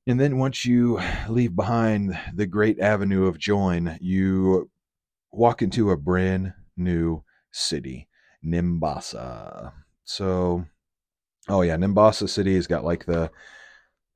And 0.07 0.19
then 0.19 0.39
once 0.39 0.65
you 0.65 0.99
leave 1.29 1.55
behind 1.55 2.19
the 2.33 2.47
great 2.47 2.79
avenue 2.79 3.27
of 3.27 3.37
Join, 3.37 3.97
you 4.01 4.69
walk 5.31 5.61
into 5.61 5.91
a 5.91 5.97
brand 5.97 6.53
new 6.75 7.23
city. 7.51 8.07
Nimbasa. 8.45 9.73
So, 10.03 10.65
oh 11.47 11.61
yeah, 11.61 11.75
Nimbasa 11.77 12.27
City 12.29 12.55
has 12.55 12.67
got 12.67 12.83
like 12.83 13.05
the 13.05 13.31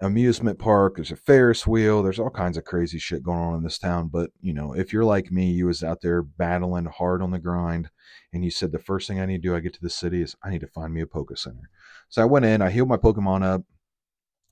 amusement 0.02 0.60
park. 0.60 0.96
There's 0.96 1.12
a 1.12 1.16
Ferris 1.16 1.66
wheel. 1.66 2.04
There's 2.04 2.20
all 2.20 2.30
kinds 2.30 2.58
of 2.58 2.66
crazy 2.66 3.00
shit 3.00 3.24
going 3.24 3.40
on 3.40 3.56
in 3.56 3.64
this 3.64 3.78
town. 3.78 4.10
But 4.10 4.32
you 4.42 4.54
know, 4.54 4.74
if 4.74 4.92
you're 4.92 5.06
like 5.06 5.32
me, 5.32 5.52
you 5.52 5.68
was 5.68 5.84
out 5.84 6.02
there 6.02 6.22
battling 6.22 6.86
hard 6.86 7.22
on 7.22 7.32
the 7.32 7.40
grind, 7.40 7.90
and 8.34 8.44
you 8.44 8.52
said 8.52 8.72
the 8.72 8.80
first 8.80 9.08
thing 9.08 9.20
I 9.20 9.26
need 9.26 9.42
to 9.42 9.50
do, 9.50 9.56
I 9.56 9.60
get 9.60 9.74
to 9.76 9.82
the 9.82 9.90
city 9.90 10.22
is 10.22 10.36
I 10.44 10.50
need 10.50 10.62
to 10.62 10.68
find 10.68 10.94
me 10.94 11.02
a 11.02 11.08
Poke 11.08 11.38
Center. 11.38 11.70
So 12.10 12.22
I 12.22 12.26
went 12.26 12.46
in, 12.46 12.62
I 12.62 12.70
healed 12.70 12.90
my 12.90 12.98
Pokemon 12.98 13.44
up, 13.44 13.64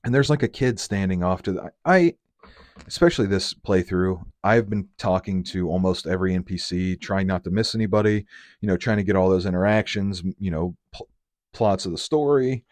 and 0.04 0.14
there's 0.14 0.30
like 0.30 0.42
a 0.42 0.48
kid 0.48 0.80
standing 0.80 1.22
off 1.22 1.42
to 1.42 1.52
the. 1.52 1.72
I 1.84 2.14
especially 2.86 3.26
this 3.26 3.54
playthrough, 3.54 4.22
I've 4.42 4.68
been 4.68 4.88
talking 4.98 5.42
to 5.44 5.68
almost 5.68 6.06
every 6.06 6.34
NPC, 6.34 7.00
trying 7.00 7.26
not 7.26 7.44
to 7.44 7.50
miss 7.50 7.74
anybody, 7.74 8.26
you 8.60 8.68
know, 8.68 8.76
trying 8.76 8.98
to 8.98 9.04
get 9.04 9.16
all 9.16 9.28
those 9.28 9.46
interactions, 9.46 10.22
you 10.38 10.50
know, 10.50 10.76
pl- 10.92 11.08
plots 11.52 11.86
of 11.86 11.92
the 11.92 11.98
story, 11.98 12.64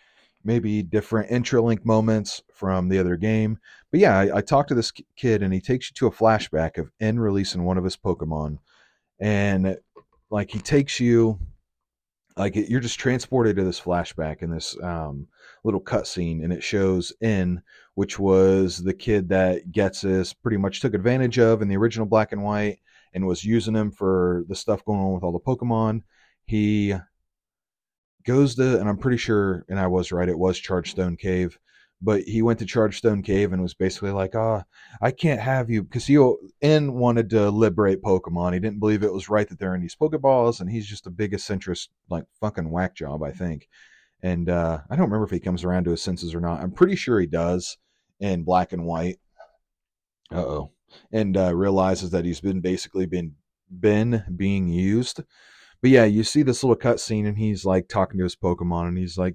maybe 0.45 0.83
different 0.83 1.31
entralink 1.31 1.85
moments 1.85 2.43
from 2.53 2.89
the 2.89 2.99
other 2.99 3.17
game. 3.17 3.59
But 3.91 4.01
yeah, 4.01 4.19
I, 4.19 4.39
I 4.39 4.41
talked 4.41 4.69
to 4.69 4.75
this 4.75 4.93
kid 5.17 5.43
and 5.43 5.55
he 5.55 5.61
takes 5.61 5.91
you 5.91 5.95
to 5.95 6.07
a 6.09 6.11
flashback 6.11 6.79
of 6.79 6.91
N 7.01 7.19
releasing 7.19 7.65
one 7.65 7.79
of 7.79 7.85
his 7.85 7.97
Pokemon. 7.97 8.59
And 9.21 9.77
like 10.31 10.51
he 10.51 10.59
takes 10.59 10.99
you 10.99 11.39
like 12.37 12.57
you're 12.57 12.81
just 12.81 12.99
transported 12.99 13.57
to 13.57 13.65
this 13.65 13.81
flashback 13.81 14.43
in 14.43 14.51
this 14.51 14.77
um, 14.83 15.27
little 15.65 15.81
cutscene, 15.81 16.43
and 16.43 16.53
it 16.53 16.63
shows 16.63 17.13
N, 17.21 17.63
which 17.95 18.19
was 18.19 18.83
the 18.83 18.95
kid 18.95 19.29
that 19.31 19.71
Ghetsis 19.71 20.35
pretty 20.35 20.57
much 20.57 20.81
took 20.81 20.95
advantage 20.95 21.39
of 21.39 21.63
in 21.63 21.69
the 21.69 21.77
original 21.77 22.07
Black 22.07 22.33
and 22.33 22.43
White, 22.43 22.79
and 23.13 23.27
was 23.27 23.45
using 23.45 23.75
him 23.75 23.91
for 23.91 24.45
the 24.49 24.55
stuff 24.55 24.85
going 24.85 25.01
on 25.01 25.13
with 25.13 25.23
all 25.23 25.33
the 25.33 25.39
Pokemon. 25.39 26.03
He 26.45 26.95
goes 28.25 28.55
to, 28.57 28.79
and 28.81 28.89
I'm 28.89 28.99
pretty 28.99 29.19
sure, 29.19 29.65
and 29.69 29.79
I 29.79 29.87
was 29.87 30.13
right, 30.13 30.29
it 30.29 30.39
was 30.39 30.59
Chargestone 30.59 31.17
Cave 31.17 31.59
but 32.03 32.23
he 32.23 32.43
went 32.43 32.59
to 32.59 32.67
Chargestone 32.67 33.23
Cave 33.23 33.53
and 33.53 33.63
was 33.63 33.75
basically 33.75 34.11
like, 34.11 34.35
"Ah, 34.35 34.65
oh, 34.65 34.97
I 35.01 35.13
can't 35.13 35.41
have 35.41 35.71
you," 35.71 35.85
because 35.85 36.07
he 36.07 36.19
N 36.61 36.95
wanted 36.95 37.31
to 37.31 37.51
liberate 37.51 38.03
Pokemon. 38.03 38.55
He 38.55 38.61
didn't 38.61 38.81
believe 38.81 39.05
it 39.05 39.13
was 39.13 39.29
right 39.29 39.49
that 39.49 39.59
they're 39.59 39.75
in 39.77 39.81
these 39.81 39.95
Pokeballs, 39.95 40.61
and 40.61 40.69
he's 40.69 40.87
just 40.87 41.07
a 41.07 41.11
big 41.11 41.33
eccentric, 41.33 41.79
like 42.11 42.25
fucking 42.41 42.71
whack 42.71 42.95
job, 42.97 43.23
I 43.23 43.31
think. 43.31 43.69
And 44.23 44.49
uh, 44.49 44.81
I 44.91 44.97
don't 44.97 45.07
remember 45.07 45.25
if 45.25 45.31
he 45.31 45.41
comes 45.41 45.65
around 45.65 45.85
to 45.85 45.93
his 45.93 46.03
senses 46.03 46.35
or 46.35 46.41
not. 46.41 46.61
I'm 46.63 46.73
pretty 46.73 46.97
sure 46.97 47.21
he 47.21 47.27
does 47.27 47.79
in 48.23 48.45
Black 48.45 48.73
and 48.73 48.85
White. 48.87 49.19
Oh, 50.31 50.71
and 51.11 51.37
uh, 51.37 51.55
realizes 51.55 52.11
that 52.11 52.25
he's 52.25 52.41
been 52.41 52.61
basically 52.61 53.05
been 53.05 53.35
been 53.69 54.25
being 54.35 54.69
used. 54.69 55.21
But 55.83 55.91
yeah, 55.91 56.05
you 56.05 56.23
see 56.23 56.43
this 56.43 56.63
little 56.63 56.77
cutscene, 56.77 57.27
and 57.27 57.37
he's 57.37 57.65
like 57.65 57.89
talking 57.89 58.19
to 58.19 58.25
his 58.25 58.37
Pokemon, 58.37 58.89
and 58.89 58.99
he's 58.99 59.19
like, 59.19 59.35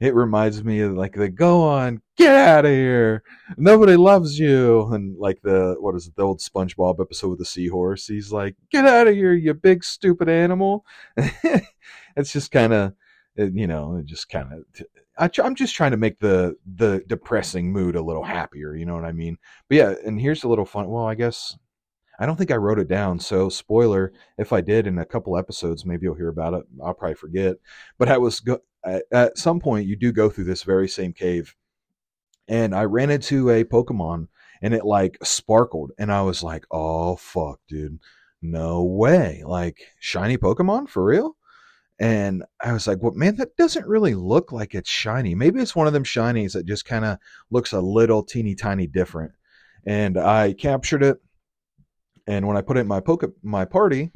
it 0.00 0.14
reminds 0.14 0.64
me 0.64 0.80
of 0.80 0.94
like 0.94 1.14
the 1.14 1.28
go 1.28 1.62
on, 1.62 2.02
get 2.16 2.34
out 2.34 2.64
of 2.64 2.72
here, 2.72 3.22
nobody 3.56 3.94
loves 3.94 4.38
you, 4.38 4.92
and 4.92 5.16
like 5.16 5.40
the 5.42 5.76
what 5.78 5.94
is 5.94 6.08
it, 6.08 6.16
the 6.16 6.22
old 6.22 6.40
SpongeBob 6.40 7.00
episode 7.00 7.28
with 7.28 7.38
the 7.38 7.44
seahorse. 7.44 8.06
He's 8.08 8.32
like, 8.32 8.56
get 8.70 8.84
out 8.84 9.06
of 9.06 9.14
here, 9.14 9.32
you 9.32 9.54
big 9.54 9.84
stupid 9.84 10.28
animal. 10.28 10.84
it's 11.16 12.32
just 12.32 12.50
kind 12.50 12.72
of, 12.72 12.94
you 13.36 13.68
know, 13.68 13.96
it 13.96 14.06
just 14.06 14.28
kind 14.28 14.52
of. 14.52 14.86
I'm 15.18 15.54
just 15.54 15.74
trying 15.74 15.92
to 15.92 15.96
make 15.96 16.18
the 16.20 16.56
the 16.66 17.02
depressing 17.06 17.72
mood 17.72 17.96
a 17.96 18.02
little 18.02 18.24
happier. 18.24 18.74
You 18.74 18.86
know 18.86 18.94
what 18.94 19.04
I 19.04 19.12
mean? 19.12 19.38
But 19.68 19.76
yeah, 19.76 19.94
and 20.04 20.20
here's 20.20 20.44
a 20.44 20.48
little 20.48 20.64
fun. 20.66 20.88
Well, 20.88 21.06
I 21.06 21.14
guess 21.14 21.56
I 22.18 22.26
don't 22.26 22.36
think 22.36 22.50
I 22.50 22.56
wrote 22.56 22.78
it 22.78 22.88
down. 22.88 23.20
So, 23.20 23.48
spoiler, 23.48 24.12
if 24.38 24.52
I 24.52 24.60
did 24.60 24.86
in 24.86 24.98
a 24.98 25.04
couple 25.06 25.36
episodes, 25.36 25.84
maybe 25.86 26.04
you'll 26.04 26.14
hear 26.14 26.28
about 26.28 26.54
it. 26.54 26.64
I'll 26.82 26.94
probably 26.94 27.14
forget. 27.14 27.56
But 27.98 28.08
I 28.08 28.18
was 28.18 28.40
go- 28.40 28.62
at, 28.84 29.04
at 29.12 29.38
some 29.38 29.60
point 29.60 29.86
you 29.86 29.96
do 29.96 30.12
go 30.12 30.30
through 30.30 30.44
this 30.44 30.62
very 30.62 30.88
same 30.88 31.12
cave 31.12 31.54
and 32.48 32.74
I 32.74 32.84
ran 32.84 33.10
into 33.10 33.50
a 33.50 33.64
Pokemon 33.64 34.28
and 34.62 34.74
it 34.74 34.84
like 34.84 35.18
sparkled 35.22 35.92
and 35.98 36.12
I 36.12 36.22
was 36.22 36.42
like, 36.42 36.64
"Oh 36.70 37.16
fuck, 37.16 37.60
dude. 37.68 37.98
No 38.42 38.84
way. 38.84 39.42
Like 39.44 39.80
shiny 40.00 40.38
Pokemon 40.38 40.88
for 40.88 41.04
real?" 41.04 41.36
And 41.98 42.44
I 42.62 42.72
was 42.72 42.86
like, 42.86 43.02
"Well, 43.02 43.12
man, 43.12 43.36
that 43.36 43.56
doesn't 43.56 43.86
really 43.86 44.14
look 44.14 44.52
like 44.52 44.74
it's 44.74 44.90
shiny. 44.90 45.34
Maybe 45.34 45.60
it's 45.60 45.76
one 45.76 45.86
of 45.86 45.92
them 45.92 46.04
shinies 46.04 46.52
that 46.52 46.66
just 46.66 46.84
kind 46.84 47.04
of 47.04 47.18
looks 47.50 47.72
a 47.72 47.80
little 47.80 48.22
teeny 48.22 48.54
tiny 48.54 48.86
different." 48.86 49.32
and 49.86 50.18
I 50.18 50.52
captured 50.52 51.02
it. 51.02 51.18
And 52.26 52.46
when 52.46 52.56
I 52.56 52.60
put 52.60 52.76
it 52.76 52.80
in 52.80 52.88
my 52.88 53.00
poke 53.00 53.24
my 53.42 53.64
party, 53.64 54.10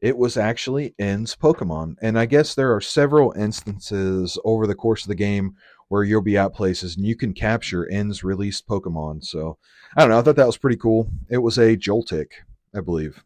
it 0.00 0.16
was 0.16 0.36
actually 0.36 0.94
N's 0.98 1.34
Pokemon. 1.34 1.96
And 2.00 2.16
I 2.16 2.24
guess 2.24 2.54
there 2.54 2.74
are 2.74 2.80
several 2.80 3.32
instances 3.32 4.38
over 4.44 4.66
the 4.66 4.76
course 4.76 5.02
of 5.02 5.08
the 5.08 5.16
game 5.16 5.56
where 5.88 6.04
you'll 6.04 6.22
be 6.22 6.36
at 6.38 6.54
places 6.54 6.96
and 6.96 7.04
you 7.04 7.16
can 7.16 7.32
capture 7.32 7.90
N's 7.90 8.22
released 8.22 8.68
Pokemon. 8.68 9.24
So 9.24 9.58
I 9.96 10.02
don't 10.02 10.10
know. 10.10 10.18
I 10.20 10.22
thought 10.22 10.36
that 10.36 10.46
was 10.46 10.56
pretty 10.56 10.76
cool. 10.76 11.10
It 11.28 11.38
was 11.38 11.58
a 11.58 11.76
Joltik, 11.76 12.28
I 12.74 12.80
believe. 12.80 13.24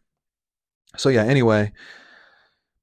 So 0.97 1.11
yeah, 1.11 1.25
anyway, 1.25 1.73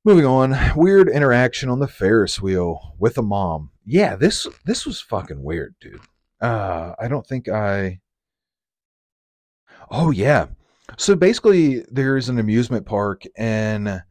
moving 0.03 0.25
on. 0.25 0.55
Weird 0.75 1.09
interaction 1.09 1.69
on 1.69 1.79
the 1.79 1.87
Ferris 1.87 2.41
wheel 2.41 2.95
with 2.99 3.17
a 3.17 3.21
mom. 3.21 3.71
Yeah, 3.85 4.15
this 4.15 4.47
this 4.65 4.85
was 4.85 5.01
fucking 5.01 5.43
weird, 5.43 5.75
dude. 5.79 6.01
Uh 6.41 6.93
I 6.99 7.07
don't 7.07 7.25
think 7.25 7.49
I 7.49 7.99
Oh 9.91 10.11
yeah. 10.11 10.47
So 10.97 11.15
basically 11.15 11.85
there's 11.91 12.29
an 12.29 12.39
amusement 12.39 12.85
park 12.85 13.23
and 13.37 14.03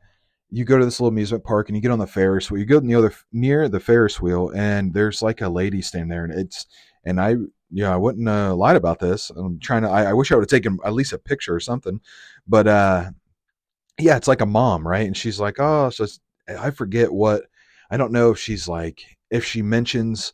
you 0.51 0.65
go 0.65 0.79
to 0.79 0.85
this 0.85 1.01
little 1.01 1.13
amusement 1.13 1.45
park 1.45 1.69
and 1.69 1.77
you 1.77 1.83
get 1.83 1.91
on 1.91 1.99
the 1.99 2.07
Ferris 2.07 2.51
wheel. 2.51 2.61
You 2.61 2.67
go 2.67 2.81
near 2.81 3.01
the 3.01 3.15
near 3.33 3.69
the 3.69 3.81
Ferris 3.81 4.21
wheel 4.21 4.51
and 4.55 4.95
there's 4.95 5.23
like 5.23 5.41
a 5.41 5.49
lady 5.49 5.83
standing 5.83 6.09
there 6.09 6.25
and 6.25 6.35
it's 6.35 6.67
and 7.05 7.21
I 7.21 7.37
yeah 7.71 7.93
I 7.93 7.97
wouldn't 7.97 8.29
uh, 8.29 8.55
lied 8.55 8.77
about 8.77 8.99
this. 8.99 9.31
I'm 9.31 9.59
trying 9.61 9.83
to 9.83 9.89
I, 9.89 10.05
I 10.05 10.13
wish 10.13 10.33
I 10.33 10.37
would 10.37 10.43
have 10.43 10.49
taken 10.49 10.79
at 10.85 10.95
least 10.95 11.13
a 11.13 11.19
picture 11.19 11.55
or 11.55 11.61
something, 11.61 12.01
but 12.47 12.67
uh 12.67 13.11
yeah 13.99 14.17
it's 14.17 14.29
like 14.29 14.41
a 14.41 14.47
mom 14.47 14.87
right? 14.87 15.07
And 15.07 15.17
she's 15.17 15.41
like 15.41 15.57
oh 15.59 15.91
so 15.91 16.07
I 16.49 16.71
forget 16.71 17.13
what 17.13 17.45
I 17.91 17.97
don't 17.97 18.13
know 18.13 18.31
if 18.31 18.39
she's 18.39 18.69
like 18.69 19.03
if 19.31 19.45
she 19.45 19.63
mentions 19.63 20.33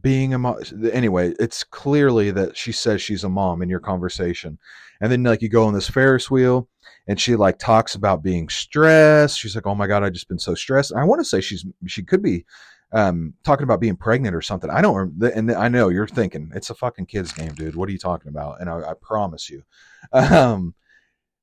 being 0.00 0.32
a 0.32 0.38
mom 0.38 0.56
anyway 0.92 1.34
it's 1.40 1.64
clearly 1.64 2.30
that 2.30 2.56
she 2.56 2.70
says 2.70 3.02
she's 3.02 3.24
a 3.24 3.28
mom 3.28 3.62
in 3.62 3.68
your 3.68 3.80
conversation. 3.80 4.58
And 5.00 5.10
then 5.10 5.22
like 5.22 5.42
you 5.42 5.48
go 5.48 5.66
on 5.66 5.74
this 5.74 5.88
ferris 5.88 6.30
wheel 6.30 6.68
and 7.06 7.20
she 7.20 7.36
like 7.36 7.58
talks 7.58 7.94
about 7.94 8.22
being 8.22 8.48
stressed. 8.48 9.38
She's 9.38 9.54
like 9.54 9.66
oh 9.66 9.74
my 9.74 9.86
god 9.86 10.02
i 10.02 10.10
just 10.10 10.28
been 10.28 10.38
so 10.38 10.54
stressed. 10.54 10.92
I 10.94 11.04
want 11.04 11.20
to 11.20 11.24
say 11.24 11.40
she's 11.40 11.64
she 11.86 12.02
could 12.02 12.22
be 12.22 12.44
um 12.92 13.34
talking 13.44 13.64
about 13.64 13.80
being 13.80 13.96
pregnant 13.96 14.34
or 14.34 14.42
something. 14.42 14.70
I 14.70 14.80
don't 14.80 15.22
and 15.22 15.52
i 15.52 15.68
know 15.68 15.88
you're 15.88 16.08
thinking 16.08 16.50
it's 16.54 16.70
a 16.70 16.74
fucking 16.74 17.06
kids 17.06 17.32
game 17.32 17.52
dude. 17.54 17.76
What 17.76 17.88
are 17.88 17.92
you 17.92 17.98
talking 17.98 18.28
about? 18.28 18.60
And 18.60 18.70
i, 18.70 18.90
I 18.90 18.94
promise 19.00 19.50
you. 19.50 19.62
Um 20.12 20.74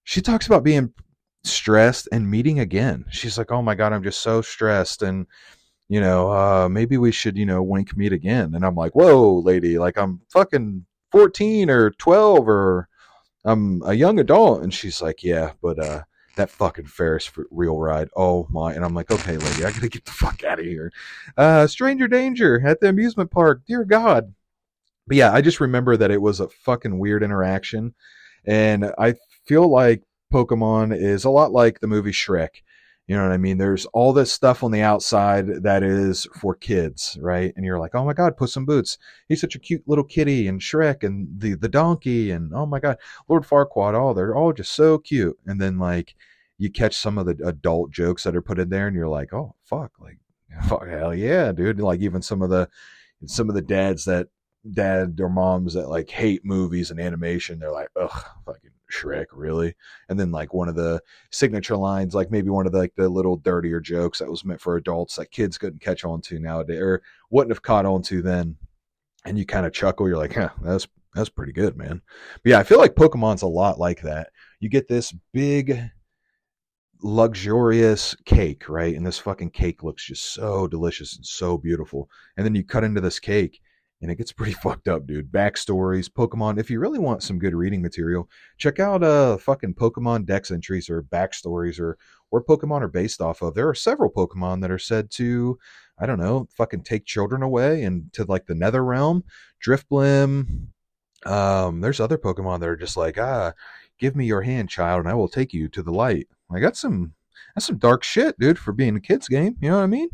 she 0.07 0.21
talks 0.21 0.47
about 0.47 0.63
being 0.63 0.93
stressed 1.43 2.07
and 2.11 2.29
meeting 2.29 2.59
again 2.59 3.05
she's 3.09 3.37
like 3.37 3.51
oh 3.51 3.61
my 3.61 3.75
god 3.75 3.93
i'm 3.93 4.03
just 4.03 4.21
so 4.21 4.41
stressed 4.41 5.01
and 5.01 5.27
you 5.89 6.01
know, 6.01 6.31
uh, 6.31 6.67
maybe 6.69 6.97
we 6.97 7.11
should, 7.11 7.37
you 7.37 7.45
know, 7.45 7.63
wink 7.63 7.95
meet 7.95 8.11
again. 8.11 8.55
And 8.55 8.65
I'm 8.65 8.75
like, 8.75 8.93
whoa, 8.93 9.39
lady, 9.39 9.77
like 9.77 9.97
I'm 9.97 10.21
fucking 10.29 10.85
14 11.11 11.69
or 11.69 11.91
12 11.91 12.47
or 12.47 12.89
I'm 13.45 13.81
a 13.85 13.93
young 13.93 14.19
adult. 14.19 14.63
And 14.63 14.73
she's 14.73 15.01
like, 15.01 15.23
yeah, 15.23 15.53
but, 15.61 15.79
uh, 15.79 16.03
that 16.35 16.49
fucking 16.51 16.85
Ferris 16.85 17.31
wheel 17.49 17.79
ride. 17.79 18.09
Oh 18.15 18.47
my. 18.51 18.73
And 18.73 18.85
I'm 18.85 18.93
like, 18.93 19.09
okay, 19.09 19.37
lady, 19.37 19.65
I 19.65 19.71
gotta 19.71 19.89
get 19.89 20.05
the 20.05 20.11
fuck 20.11 20.43
out 20.43 20.59
of 20.59 20.65
here. 20.65 20.91
Uh, 21.35 21.65
stranger 21.65 22.07
danger 22.07 22.61
at 22.63 22.79
the 22.79 22.89
amusement 22.89 23.31
park. 23.31 23.61
Dear 23.65 23.83
God. 23.83 24.33
But 25.07 25.17
yeah, 25.17 25.33
I 25.33 25.41
just 25.41 25.61
remember 25.61 25.97
that 25.97 26.11
it 26.11 26.21
was 26.21 26.39
a 26.39 26.49
fucking 26.49 26.99
weird 26.99 27.23
interaction. 27.23 27.95
And 28.45 28.91
I 28.99 29.15
feel 29.47 29.69
like 29.69 30.03
Pokemon 30.33 30.95
is 30.95 31.23
a 31.23 31.29
lot 31.29 31.51
like 31.51 31.79
the 31.79 31.87
movie 31.87 32.11
Shrek 32.11 32.49
you 33.07 33.15
know 33.15 33.23
what 33.23 33.31
I 33.31 33.37
mean? 33.37 33.57
There's 33.57 33.85
all 33.87 34.11
this 34.11 34.33
stuff 34.33 34.63
on 34.63 34.71
the 34.71 34.81
outside 34.81 35.63
that 35.63 35.81
is 35.81 36.27
for 36.35 36.53
kids, 36.55 37.17
right? 37.21 37.53
And 37.55 37.65
you're 37.65 37.79
like, 37.79 37.95
oh 37.95 38.03
my 38.03 38.11
God, 38.11 38.35
Puss 38.35 38.57
in 38.57 38.65
Boots. 38.65 38.97
He's 39.29 39.39
such 39.39 39.55
a 39.55 39.59
cute 39.59 39.83
little 39.87 40.03
kitty, 40.03 40.45
and 40.45 40.59
Shrek, 40.59 41.03
and 41.03 41.29
the 41.39 41.55
the 41.55 41.69
donkey, 41.69 42.31
and 42.31 42.53
oh 42.53 42.65
my 42.65 42.81
God, 42.81 42.97
Lord 43.29 43.43
Farquaad. 43.43 43.95
Oh, 43.95 44.13
they're 44.13 44.35
all 44.35 44.51
just 44.51 44.73
so 44.73 44.97
cute. 44.97 45.37
And 45.45 45.61
then 45.61 45.79
like 45.79 46.15
you 46.57 46.69
catch 46.69 46.97
some 46.97 47.17
of 47.17 47.25
the 47.25 47.37
adult 47.47 47.91
jokes 47.91 48.23
that 48.23 48.35
are 48.35 48.41
put 48.41 48.59
in 48.59 48.69
there, 48.69 48.87
and 48.87 48.95
you're 48.95 49.07
like, 49.07 49.33
oh 49.33 49.55
fuck, 49.63 49.93
like 50.01 50.19
fuck, 50.67 50.85
hell 50.87 51.15
yeah, 51.15 51.53
dude. 51.53 51.79
Like 51.79 52.01
even 52.01 52.21
some 52.21 52.41
of 52.41 52.49
the 52.49 52.67
some 53.25 53.47
of 53.47 53.55
the 53.55 53.61
dads 53.61 54.03
that 54.05 54.27
dad 54.69 55.17
or 55.21 55.29
moms 55.29 55.75
that 55.75 55.87
like 55.89 56.09
hate 56.09 56.43
movies 56.43 56.91
and 56.91 56.99
animation, 56.99 57.59
they're 57.59 57.71
like, 57.71 57.89
ugh, 57.95 58.25
fucking 58.45 58.71
Shrek, 58.91 59.27
really? 59.31 59.75
And 60.09 60.19
then 60.19 60.31
like 60.31 60.53
one 60.53 60.69
of 60.69 60.75
the 60.75 61.01
signature 61.31 61.77
lines, 61.77 62.15
like 62.15 62.31
maybe 62.31 62.49
one 62.49 62.65
of 62.65 62.71
the, 62.71 62.79
like 62.79 62.95
the 62.95 63.09
little 63.09 63.37
dirtier 63.37 63.79
jokes 63.79 64.19
that 64.19 64.29
was 64.29 64.45
meant 64.45 64.61
for 64.61 64.77
adults 64.77 65.15
that 65.15 65.31
kids 65.31 65.57
couldn't 65.57 65.81
catch 65.81 66.05
on 66.05 66.21
to 66.21 66.39
nowadays 66.39 66.79
or 66.79 67.01
wouldn't 67.29 67.51
have 67.51 67.61
caught 67.61 67.85
on 67.85 68.01
to 68.03 68.21
then. 68.21 68.55
And 69.25 69.37
you 69.37 69.45
kind 69.45 69.65
of 69.65 69.73
chuckle, 69.73 70.07
you're 70.07 70.17
like, 70.17 70.33
huh, 70.33 70.49
that's 70.61 70.87
that's 71.13 71.29
pretty 71.29 71.51
good, 71.51 71.75
man. 71.75 72.01
But 72.43 72.49
yeah, 72.49 72.59
I 72.59 72.63
feel 72.63 72.77
like 72.77 72.95
Pokemon's 72.95 73.41
a 73.41 73.47
lot 73.47 73.79
like 73.79 74.01
that. 74.01 74.29
You 74.59 74.69
get 74.69 74.87
this 74.87 75.13
big 75.33 75.81
luxurious 77.01 78.15
cake, 78.25 78.69
right? 78.69 78.95
And 78.95 79.05
this 79.05 79.19
fucking 79.19 79.51
cake 79.51 79.83
looks 79.83 80.05
just 80.05 80.33
so 80.33 80.67
delicious 80.67 81.15
and 81.15 81.25
so 81.25 81.57
beautiful. 81.57 82.09
And 82.37 82.45
then 82.45 82.55
you 82.55 82.63
cut 82.63 82.83
into 82.83 83.01
this 83.01 83.19
cake 83.19 83.59
and 84.01 84.11
it 84.11 84.15
gets 84.15 84.31
pretty 84.31 84.53
fucked 84.63 84.87
up, 84.87 85.07
dude. 85.07 85.31
Backstories, 85.31 86.09
Pokemon. 86.09 86.59
If 86.59 86.69
you 86.69 86.79
really 86.79 86.99
want 86.99 87.23
some 87.23 87.39
good 87.39 87.53
reading 87.53 87.81
material, 87.81 88.29
check 88.57 88.79
out 88.79 89.03
uh 89.03 89.37
fucking 89.37 89.75
Pokemon 89.75 90.25
Dex 90.25 90.51
entries 90.51 90.89
or 90.89 91.03
backstories 91.03 91.79
or 91.79 91.97
where 92.29 92.41
Pokemon 92.41 92.81
are 92.81 92.87
based 92.87 93.21
off 93.21 93.41
of. 93.41 93.53
There 93.53 93.69
are 93.69 93.75
several 93.75 94.11
Pokemon 94.11 94.61
that 94.61 94.71
are 94.71 94.79
said 94.79 95.09
to, 95.11 95.57
I 95.99 96.05
don't 96.05 96.19
know, 96.19 96.47
fucking 96.57 96.83
take 96.83 97.05
children 97.05 97.41
away 97.41 97.83
and 97.83 98.11
to 98.13 98.25
like 98.25 98.47
the 98.47 98.55
Nether 98.55 98.83
Realm, 98.83 99.23
Drifblim. 99.65 100.67
Um, 101.25 101.81
there's 101.81 101.99
other 101.99 102.17
Pokemon 102.17 102.59
that 102.59 102.69
are 102.69 102.75
just 102.75 102.97
like, 102.97 103.17
ah, 103.17 103.53
give 103.97 104.15
me 104.15 104.25
your 104.25 104.41
hand, 104.41 104.69
child, 104.69 104.99
and 104.99 105.09
I 105.09 105.13
will 105.13 105.29
take 105.29 105.53
you 105.53 105.67
to 105.69 105.81
the 105.81 105.91
light. 105.91 106.27
I 106.51 106.59
got 106.59 106.77
some 106.77 107.13
that's 107.55 107.65
some 107.65 107.77
dark 107.77 108.03
shit, 108.03 108.37
dude, 108.39 108.59
for 108.59 108.71
being 108.71 108.95
a 108.95 108.99
kids 108.99 109.27
game. 109.27 109.55
You 109.61 109.69
know 109.69 109.77
what 109.77 109.83
I 109.83 109.87
mean? 109.87 110.09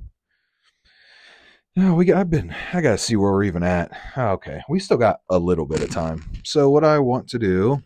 No, 1.75 1.95
we 1.95 2.05
got, 2.05 2.17
I've 2.17 2.29
been 2.29 2.55
I 2.71 2.81
gotta 2.81 2.99
see 2.99 3.15
where 3.15 3.31
we're 3.31 3.45
even 3.45 3.63
at. 3.63 3.91
Okay, 4.15 4.61
we 4.69 4.79
still 4.79 4.97
got 4.97 5.21
a 5.29 5.39
little 5.39 5.65
bit 5.65 5.81
of 5.81 5.89
time. 5.89 6.23
So 6.43 6.69
what 6.69 6.83
I 6.83 6.99
want 6.99 7.27
to 7.29 7.39
do, 7.39 7.81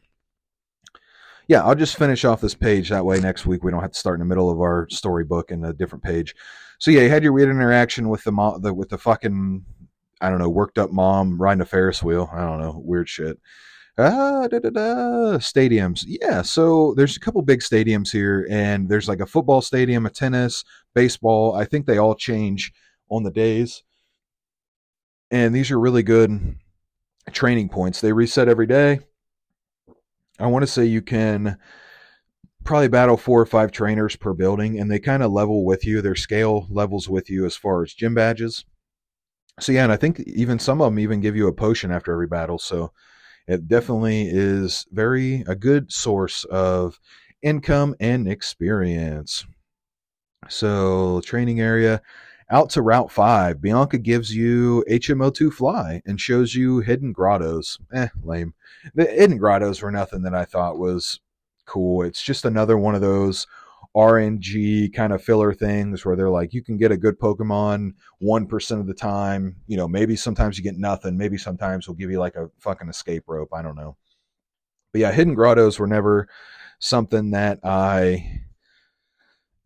yeah, 1.47 1.63
I'll 1.63 1.75
just 1.75 1.97
finish 1.97 2.25
off 2.25 2.41
this 2.41 2.53
page. 2.53 2.89
That 2.89 3.05
way, 3.05 3.21
next 3.21 3.45
week 3.45 3.63
we 3.63 3.71
don't 3.71 3.81
have 3.81 3.93
to 3.93 3.99
start 3.99 4.15
in 4.15 4.19
the 4.19 4.25
middle 4.25 4.49
of 4.49 4.59
our 4.59 4.87
storybook 4.89 5.51
in 5.51 5.63
a 5.63 5.71
different 5.71 6.03
page. 6.03 6.35
So 6.79 6.91
yeah, 6.91 7.01
you 7.01 7.09
had 7.09 7.23
your 7.23 7.31
weird 7.31 7.49
interaction 7.49 8.09
with 8.09 8.25
the 8.25 8.33
mom, 8.33 8.61
the, 8.61 8.73
with 8.73 8.89
the 8.89 8.97
fucking 8.97 9.63
I 10.19 10.29
don't 10.29 10.39
know, 10.39 10.49
worked 10.49 10.77
up 10.77 10.91
mom 10.91 11.41
riding 11.41 11.61
a 11.61 11.65
Ferris 11.65 12.03
wheel. 12.03 12.29
I 12.33 12.39
don't 12.39 12.59
know, 12.59 12.81
weird 12.83 13.07
shit. 13.07 13.39
Ah, 13.97 14.47
da, 14.49 14.59
da, 14.59 14.69
da. 14.69 15.37
Stadiums. 15.37 16.03
Yeah, 16.05 16.41
so 16.41 16.93
there's 16.95 17.15
a 17.15 17.21
couple 17.21 17.41
big 17.41 17.61
stadiums 17.61 18.11
here, 18.11 18.45
and 18.49 18.89
there's 18.89 19.07
like 19.07 19.21
a 19.21 19.25
football 19.25 19.61
stadium, 19.61 20.05
a 20.05 20.09
tennis, 20.09 20.65
baseball. 20.93 21.55
I 21.55 21.63
think 21.63 21.85
they 21.85 21.97
all 21.97 22.15
change 22.15 22.73
on 23.09 23.23
the 23.23 23.31
days. 23.31 23.83
And 25.31 25.53
these 25.53 25.71
are 25.71 25.79
really 25.79 26.03
good 26.03 26.57
training 27.31 27.69
points. 27.69 28.01
They 28.01 28.13
reset 28.13 28.47
every 28.47 28.67
day. 28.67 28.99
I 30.39 30.47
want 30.47 30.63
to 30.63 30.67
say 30.67 30.85
you 30.85 31.01
can 31.01 31.57
probably 32.63 32.87
battle 32.87 33.17
four 33.17 33.41
or 33.41 33.45
five 33.45 33.71
trainers 33.71 34.15
per 34.15 34.33
building, 34.33 34.79
and 34.79 34.91
they 34.91 34.99
kind 34.99 35.23
of 35.23 35.31
level 35.31 35.65
with 35.65 35.85
you. 35.85 36.01
Their 36.01 36.15
scale 36.15 36.67
levels 36.69 37.09
with 37.09 37.29
you 37.29 37.45
as 37.45 37.55
far 37.55 37.83
as 37.83 37.93
gym 37.93 38.13
badges. 38.13 38.65
So 39.59 39.71
yeah, 39.71 39.83
and 39.83 39.91
I 39.91 39.97
think 39.97 40.19
even 40.21 40.59
some 40.59 40.81
of 40.81 40.91
them 40.91 40.99
even 40.99 41.19
give 41.19 41.35
you 41.35 41.47
a 41.47 41.53
potion 41.53 41.91
after 41.91 42.11
every 42.13 42.27
battle. 42.27 42.59
So 42.59 42.91
it 43.47 43.67
definitely 43.67 44.27
is 44.29 44.85
very 44.91 45.43
a 45.47 45.55
good 45.55 45.91
source 45.91 46.43
of 46.45 46.99
income 47.41 47.95
and 47.99 48.27
experience. 48.27 49.45
So 50.49 51.21
training 51.21 51.59
area. 51.59 52.01
Out 52.49 52.69
to 52.71 52.81
Route 52.81 53.11
5, 53.11 53.61
Bianca 53.61 53.97
gives 53.97 54.33
you 54.33 54.85
HM02 54.89 55.51
Fly 55.51 56.01
and 56.05 56.19
shows 56.19 56.55
you 56.55 56.79
Hidden 56.79 57.11
Grottos. 57.11 57.77
Eh, 57.93 58.07
lame. 58.23 58.53
The 58.95 59.05
Hidden 59.05 59.37
Grottos 59.37 59.81
were 59.81 59.91
nothing 59.91 60.21
that 60.21 60.33
I 60.33 60.45
thought 60.45 60.79
was 60.79 61.19
cool. 61.65 62.03
It's 62.03 62.23
just 62.23 62.45
another 62.45 62.77
one 62.77 62.95
of 62.95 63.01
those 63.01 63.47
RNG 63.97 64.93
kind 64.93 65.11
of 65.11 65.21
filler 65.21 65.53
things 65.53 66.05
where 66.05 66.15
they're 66.15 66.29
like, 66.29 66.53
you 66.53 66.63
can 66.63 66.77
get 66.77 66.91
a 66.91 66.97
good 66.97 67.19
Pokemon 67.19 67.91
1% 68.23 68.79
of 68.79 68.87
the 68.87 68.93
time. 68.93 69.57
You 69.67 69.75
know, 69.75 69.87
maybe 69.89 70.15
sometimes 70.15 70.57
you 70.57 70.63
get 70.63 70.77
nothing. 70.77 71.17
Maybe 71.17 71.37
sometimes 71.37 71.85
we'll 71.85 71.95
give 71.95 72.11
you 72.11 72.19
like 72.19 72.35
a 72.35 72.49
fucking 72.59 72.87
escape 72.87 73.23
rope. 73.27 73.49
I 73.53 73.61
don't 73.61 73.75
know. 73.75 73.97
But 74.93 75.01
yeah, 75.01 75.11
Hidden 75.11 75.35
Grottos 75.35 75.79
were 75.79 75.87
never 75.87 76.29
something 76.79 77.31
that 77.31 77.59
I 77.63 78.36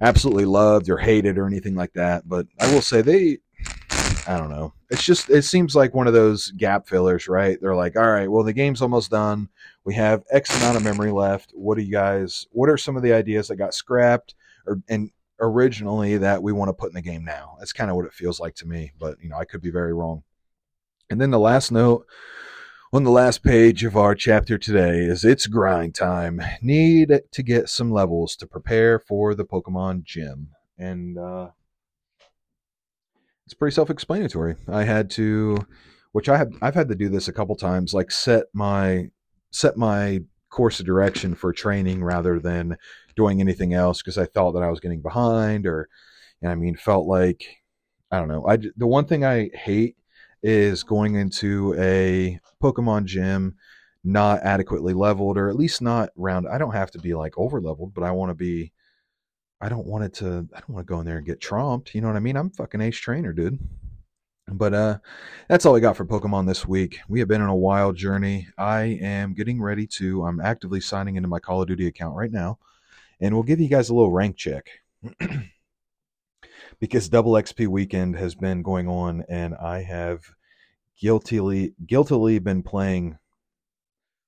absolutely 0.02 0.46
loved 0.46 0.90
or 0.90 0.98
hated 0.98 1.38
or 1.38 1.48
anything 1.48 1.76
like 1.76 1.94
that. 1.94 2.28
But 2.28 2.48
I 2.60 2.74
will 2.74 2.82
say 2.82 3.02
they, 3.02 3.38
I 4.28 4.38
don't 4.38 4.50
know. 4.50 4.74
It's 4.90 5.04
just 5.04 5.30
it 5.30 5.44
seems 5.44 5.76
like 5.76 5.94
one 5.94 6.08
of 6.08 6.14
those 6.14 6.52
gap 6.52 6.88
fillers, 6.88 7.28
right? 7.28 7.58
They're 7.62 7.76
like, 7.76 7.96
all 7.96 8.12
right, 8.12 8.30
well 8.30 8.44
the 8.44 8.54
game's 8.54 8.82
almost 8.82 9.12
done. 9.12 9.48
We 9.86 9.96
have 9.96 10.24
X 10.32 10.56
amount 10.58 10.78
of 10.78 10.84
memory 10.84 11.12
left. 11.12 11.52
What 11.54 11.78
do 11.78 11.84
you 11.84 11.92
guys? 11.92 12.48
What 12.52 12.70
are 12.70 12.78
some 12.78 12.98
of 12.98 13.04
the 13.04 13.14
ideas 13.14 13.48
that 13.48 13.56
got 13.56 13.74
scrapped 13.74 14.36
or 14.66 14.82
and 14.90 15.12
originally 15.40 16.18
that 16.18 16.44
we 16.44 16.52
want 16.52 16.70
to 16.70 16.74
put 16.74 16.90
in 16.90 16.96
the 16.96 17.02
game 17.02 17.24
now? 17.24 17.56
That's 17.60 17.74
kind 17.74 17.90
of 17.90 17.96
what 17.96 18.06
it 18.06 18.14
feels 18.14 18.40
like 18.40 18.56
to 18.56 18.68
me. 18.68 18.92
But 19.00 19.18
you 19.22 19.30
know, 19.30 19.38
I 19.38 19.46
could 19.46 19.62
be 19.62 19.72
very 19.72 19.94
wrong. 19.94 20.24
And 21.10 21.20
then 21.20 21.32
the 21.32 21.40
last 21.40 21.72
note 21.72 22.06
On 22.93 23.06
the 23.06 23.10
last 23.10 23.41
page 23.41 23.86
of 23.86 23.95
our 23.95 24.13
chapter 24.13 24.58
today 24.58 25.06
is 25.06 25.23
it's 25.23 25.47
grind 25.47 25.95
time. 25.95 26.41
Need 26.62 27.21
to 27.32 27.41
get 27.41 27.69
some 27.69 27.89
levels 27.89 28.36
to 28.36 28.45
prepare 28.45 28.99
for 28.99 29.34
the 29.34 29.45
Pokemon 29.45 30.04
gym. 30.04 30.49
And 30.77 31.17
uh, 31.17 31.51
it's 33.45 33.54
pretty 33.54 33.73
self-explanatory. 33.73 34.58
I 34.67 34.84
had 34.84 35.10
to 35.12 35.65
which 36.12 36.27
I 36.27 36.36
have 36.36 36.51
I've 36.62 36.75
had 36.75 36.89
to 36.89 36.95
do 36.95 37.08
this 37.08 37.30
a 37.30 37.34
couple 37.34 37.56
times 37.56 37.93
like 37.93 38.12
set 38.12 38.47
my 38.54 39.08
set 39.51 39.77
my 39.77 40.19
course 40.49 40.82
of 40.82 40.86
direction 40.86 41.34
for 41.34 41.54
training 41.54 42.04
rather 42.04 42.41
than 42.41 42.75
doing 43.15 43.39
anything 43.39 43.73
else 43.73 44.01
because 44.01 44.17
I 44.17 44.25
thought 44.25 44.51
that 44.51 44.63
I 44.63 44.69
was 44.69 44.82
getting 44.82 45.01
behind 45.01 45.65
or 45.65 45.88
I 46.45 46.56
mean 46.56 46.75
felt 46.75 47.08
like 47.08 47.45
I 48.12 48.19
don't 48.19 48.27
know. 48.27 48.45
I 48.45 48.58
the 48.75 48.86
one 48.86 49.06
thing 49.06 49.23
I 49.23 49.49
hate 49.54 49.95
is 50.43 50.84
going 50.84 51.15
into 51.15 51.75
a 51.77 52.39
Pokemon 52.62 53.06
gym 53.06 53.56
not 54.04 54.41
adequately 54.41 54.93
leveled 54.93 55.38
or 55.38 55.49
at 55.49 55.56
least 55.56 55.82
not 55.82 56.10
round. 56.15 56.47
I 56.47 56.58
don't 56.58 56.73
have 56.73 56.91
to 56.91 56.99
be 56.99 57.13
like 57.13 57.38
over 57.38 57.62
leveled, 57.62 57.93
but 57.93 58.04
I 58.04 58.12
want 58.12 58.30
to 58.30 58.36
be. 58.36 58.71
I 59.63 59.69
don't 59.69 59.86
want 59.86 60.04
it 60.04 60.13
to. 60.15 60.47
I 60.56 60.60
don't 60.60 60.69
want 60.69 60.88
to 60.88 60.91
go 60.91 60.99
in 60.99 61.06
there 61.06 61.17
and 61.17 61.25
get 61.25 61.39
tromped. 61.39 61.93
You 61.93 62.01
know 62.01 62.08
what 62.08 62.15
I 62.15 62.21
mean? 62.21 62.36
I'm 62.36 62.49
fucking 62.49 62.82
ace 62.82 62.97
trainer, 62.97 63.32
dude. 63.32 63.60
But 64.47 64.73
uh, 64.73 64.97
that's 65.47 65.65
all 65.65 65.75
I 65.75 65.80
got 65.80 65.95
for 65.95 66.06
Pokemon 66.06 66.47
this 66.47 66.67
week. 66.67 66.97
We 67.08 67.19
have 67.19 67.27
been 67.27 67.41
on 67.41 67.49
a 67.49 67.56
wild 67.56 67.95
journey. 67.95 68.47
I 68.58 68.97
am 69.01 69.34
getting 69.34 69.62
ready 69.62 69.86
to. 69.88 70.25
I'm 70.25 70.39
actively 70.39 70.82
signing 70.82 71.15
into 71.15 71.30
my 71.30 71.39
Call 71.39 71.62
of 71.62 71.67
Duty 71.67 71.88
account 71.88 72.15
right 72.15 72.32
now, 72.32 72.58
and 73.19 73.34
we'll 73.34 73.43
give 73.43 73.60
you 73.60 73.69
guys 73.69 73.89
a 73.89 73.93
little 73.93 74.12
rank 74.12 74.36
check. 74.36 74.65
because 76.82 77.08
double 77.08 77.34
XP 77.34 77.67
weekend 77.67 78.17
has 78.17 78.36
been 78.36 78.63
going 78.63 78.89
on, 78.89 79.24
and 79.30 79.56
I 79.56 79.84
have 79.84 80.34
guiltily 81.00 81.74
guiltily 81.86 82.39
been 82.39 82.63
playing 82.63 83.17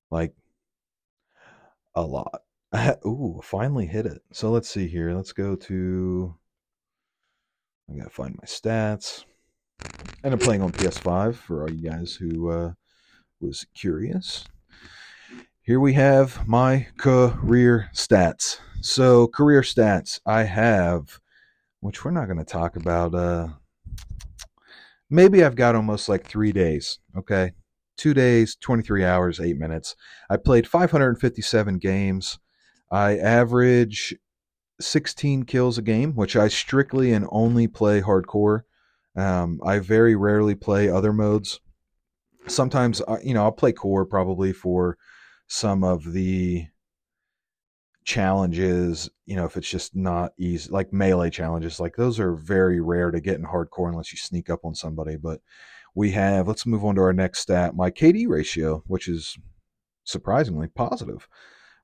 like 0.10 0.34
a 1.96 2.04
lot. 2.04 2.44
Ooh, 3.06 3.42
finally 3.44 3.88
hit 3.88 4.06
it. 4.06 4.22
So 4.32 4.52
let's 4.52 4.70
see 4.70 4.88
here. 4.88 5.14
Let's 5.14 5.34
go 5.34 5.56
to. 5.56 6.36
I 7.92 7.98
gotta 7.98 8.10
find 8.12 8.36
my 8.36 8.46
stats. 8.46 9.26
And 10.24 10.32
I'm 10.34 10.40
playing 10.40 10.62
on 10.62 10.72
PS5 10.72 11.36
for 11.36 11.64
all 11.64 11.72
you 11.72 11.90
guys 11.90 12.14
who 12.14 12.50
uh, 12.50 12.74
was 13.42 13.66
curious. 13.76 14.46
Here 15.64 15.80
we 15.80 15.94
have 15.94 16.48
my 16.48 16.88
career 16.98 17.90
stats. 17.94 18.60
So 18.82 19.28
career 19.28 19.62
stats, 19.62 20.22
I 20.26 20.44
have, 20.44 21.20
which 21.84 22.06
we're 22.06 22.12
not 22.12 22.26
going 22.26 22.38
to 22.38 22.46
talk 22.46 22.78
about. 22.78 23.14
Uh, 23.14 23.50
maybe 25.10 25.44
I've 25.44 25.56
got 25.56 25.76
almost 25.76 26.08
like 26.08 26.26
three 26.26 26.54
days. 26.54 27.00
Okay. 27.16 27.52
Two 27.98 28.14
days, 28.14 28.56
23 28.60 29.04
hours, 29.04 29.40
eight 29.40 29.58
minutes. 29.58 29.96
I 30.30 30.38
played 30.38 30.66
557 30.66 31.78
games. 31.78 32.40
I 32.90 33.18
average 33.18 34.16
16 34.80 35.44
kills 35.44 35.78
a 35.78 35.82
game, 35.82 36.14
which 36.14 36.36
I 36.36 36.48
strictly 36.48 37.12
and 37.12 37.28
only 37.30 37.68
play 37.68 38.02
hardcore. 38.02 38.62
Um, 39.16 39.60
I 39.64 39.80
very 39.80 40.16
rarely 40.16 40.56
play 40.56 40.90
other 40.90 41.14
modes. 41.14 41.60
Sometimes, 42.48 43.02
uh, 43.08 43.18
you 43.24 43.34
know, 43.34 43.44
I'll 43.44 43.52
play 43.52 43.74
core 43.74 44.06
probably 44.06 44.54
for 44.54 44.98
some 45.48 45.84
of 45.84 46.14
the 46.14 46.66
challenges, 48.06 49.10
you 49.26 49.36
know, 49.36 49.46
if 49.46 49.58
it's 49.58 49.70
just 49.70 49.96
not 49.96 50.34
easy, 50.38 50.70
like 50.70 50.94
melee 50.94 51.30
challenges, 51.30 51.80
like 51.80 51.96
those 51.96 52.20
are 52.20 52.36
very 52.36 52.80
rare 52.80 53.12
to 53.12 53.22
get 53.22 53.36
in 53.36 53.46
hardcore 53.46 53.90
unless 53.90 54.12
you 54.12 54.18
sneak 54.18 54.50
up 54.50 54.66
on 54.66 54.76
somebody. 54.76 55.18
But 55.18 55.42
we 55.96 56.12
have, 56.12 56.48
let's 56.48 56.66
move 56.66 56.84
on 56.84 56.96
to 56.96 57.02
our 57.02 57.14
next 57.14 57.40
stat, 57.40 57.76
my 57.76 57.92
KD 57.92 58.28
ratio, 58.28 58.84
which 58.88 59.08
is 59.08 59.38
surprisingly 60.04 60.68
positive. 60.68 61.28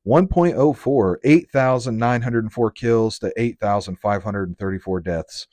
1.04, 0.08 1.18
8,904 1.24 2.72
kills 2.72 3.20
to 3.20 3.34
8,534 3.38 5.00
deaths. 5.02 5.48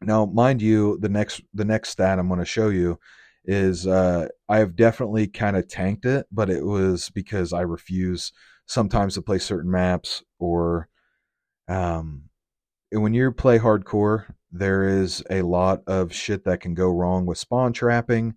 Now, 0.00 0.26
mind 0.26 0.62
you, 0.62 0.98
the 1.00 1.08
next 1.08 1.42
the 1.52 1.64
next 1.64 1.88
stat 1.90 2.18
I'm 2.18 2.28
going 2.28 2.38
to 2.38 2.46
show 2.46 2.68
you 2.68 3.00
is 3.44 3.86
uh, 3.86 4.28
I 4.48 4.58
have 4.58 4.76
definitely 4.76 5.26
kind 5.26 5.56
of 5.56 5.66
tanked 5.68 6.04
it, 6.04 6.26
but 6.30 6.50
it 6.50 6.64
was 6.64 7.10
because 7.10 7.52
I 7.52 7.62
refuse 7.62 8.32
sometimes 8.68 9.14
to 9.14 9.22
play 9.22 9.38
certain 9.38 9.70
maps 9.70 10.22
or 10.38 10.88
um, 11.68 12.28
when 12.92 13.12
you 13.12 13.32
play 13.32 13.58
hardcore, 13.58 14.26
there 14.50 14.84
is 14.84 15.22
a 15.28 15.42
lot 15.42 15.82
of 15.86 16.14
shit 16.14 16.44
that 16.44 16.60
can 16.60 16.74
go 16.74 16.88
wrong 16.88 17.26
with 17.26 17.36
spawn 17.36 17.72
trapping, 17.72 18.34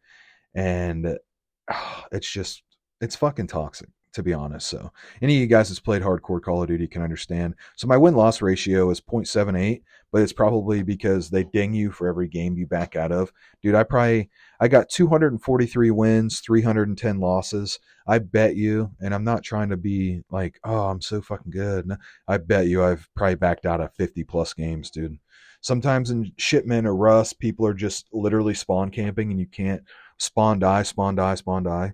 and 0.53 1.05
uh, 1.05 2.01
it's 2.11 2.29
just 2.29 2.63
it's 2.99 3.15
fucking 3.15 3.47
toxic 3.47 3.89
to 4.13 4.23
be 4.23 4.33
honest. 4.33 4.67
So 4.67 4.91
any 5.21 5.35
of 5.35 5.41
you 5.41 5.47
guys 5.47 5.69
that's 5.69 5.79
played 5.79 6.01
hardcore 6.01 6.41
Call 6.41 6.61
of 6.61 6.67
Duty 6.67 6.87
can 6.87 7.01
understand. 7.01 7.55
So 7.75 7.87
my 7.87 7.97
win 7.97 8.15
loss 8.15 8.41
ratio 8.41 8.89
is 8.89 9.01
0.78, 9.01 9.81
but 10.11 10.21
it's 10.21 10.33
probably 10.33 10.83
because 10.83 11.29
they 11.29 11.43
ding 11.43 11.73
you 11.73 11.91
for 11.91 12.07
every 12.07 12.27
game 12.27 12.57
you 12.57 12.67
back 12.67 12.95
out 12.95 13.11
of. 13.11 13.31
Dude, 13.61 13.75
I 13.75 13.83
probably 13.83 14.29
I 14.59 14.67
got 14.67 14.89
243 14.89 15.91
wins, 15.91 16.39
310 16.41 17.19
losses. 17.19 17.79
I 18.07 18.19
bet 18.19 18.55
you, 18.55 18.91
and 18.99 19.13
I'm 19.13 19.23
not 19.23 19.43
trying 19.43 19.69
to 19.69 19.77
be 19.77 20.21
like, 20.29 20.59
oh, 20.63 20.87
I'm 20.87 21.01
so 21.01 21.21
fucking 21.21 21.51
good. 21.51 21.89
I 22.27 22.37
bet 22.37 22.67
you 22.67 22.83
I've 22.83 23.07
probably 23.15 23.35
backed 23.35 23.65
out 23.65 23.81
of 23.81 23.93
50 23.95 24.23
plus 24.25 24.53
games, 24.53 24.89
dude. 24.89 25.17
Sometimes 25.61 26.09
in 26.09 26.31
shipment 26.37 26.87
or 26.87 26.95
rust, 26.95 27.39
people 27.39 27.67
are 27.67 27.73
just 27.73 28.07
literally 28.11 28.55
spawn 28.55 28.89
camping 28.89 29.29
and 29.29 29.39
you 29.39 29.45
can't 29.45 29.83
spawn 30.17 30.57
die, 30.59 30.83
spawn 30.83 31.15
die, 31.15 31.35
spawn 31.35 31.63
die 31.63 31.93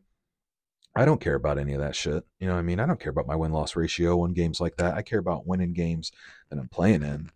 I 0.97 1.05
don't 1.05 1.21
care 1.21 1.35
about 1.35 1.59
any 1.59 1.73
of 1.73 1.79
that 1.79 1.95
shit. 1.95 2.25
You 2.39 2.47
know 2.47 2.53
what 2.53 2.59
I 2.59 2.63
mean? 2.63 2.79
I 2.79 2.87
don't 2.87 2.99
care 2.99 3.11
about 3.11 3.27
my 3.27 3.35
win 3.35 3.51
loss 3.51 3.75
ratio 3.75 4.25
in 4.25 4.33
games 4.33 4.59
like 4.59 4.77
that. 4.77 4.95
I 4.95 5.03
care 5.03 5.19
about 5.19 5.45
winning 5.45 5.73
games 5.73 6.11
that 6.49 6.57
I'm 6.57 6.69
playing 6.69 7.03
in. 7.03 7.29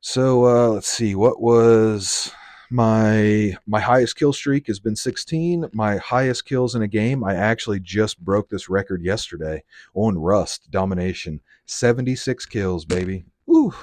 So 0.00 0.46
uh, 0.46 0.68
let's 0.70 0.88
see. 0.88 1.14
What 1.14 1.40
was 1.40 2.32
my 2.68 3.56
my 3.68 3.78
highest 3.78 4.16
kill 4.16 4.32
streak 4.32 4.66
has 4.66 4.80
been 4.80 4.96
16. 4.96 5.66
My 5.72 5.98
highest 5.98 6.44
kills 6.44 6.74
in 6.74 6.82
a 6.82 6.88
game. 6.88 7.22
I 7.22 7.36
actually 7.36 7.78
just 7.78 8.18
broke 8.24 8.48
this 8.48 8.68
record 8.68 9.00
yesterday 9.00 9.62
on 9.94 10.18
Rust 10.18 10.68
Domination. 10.68 11.40
76 11.66 12.46
kills, 12.46 12.84
baby. 12.84 13.26
Ooh, 13.48 13.74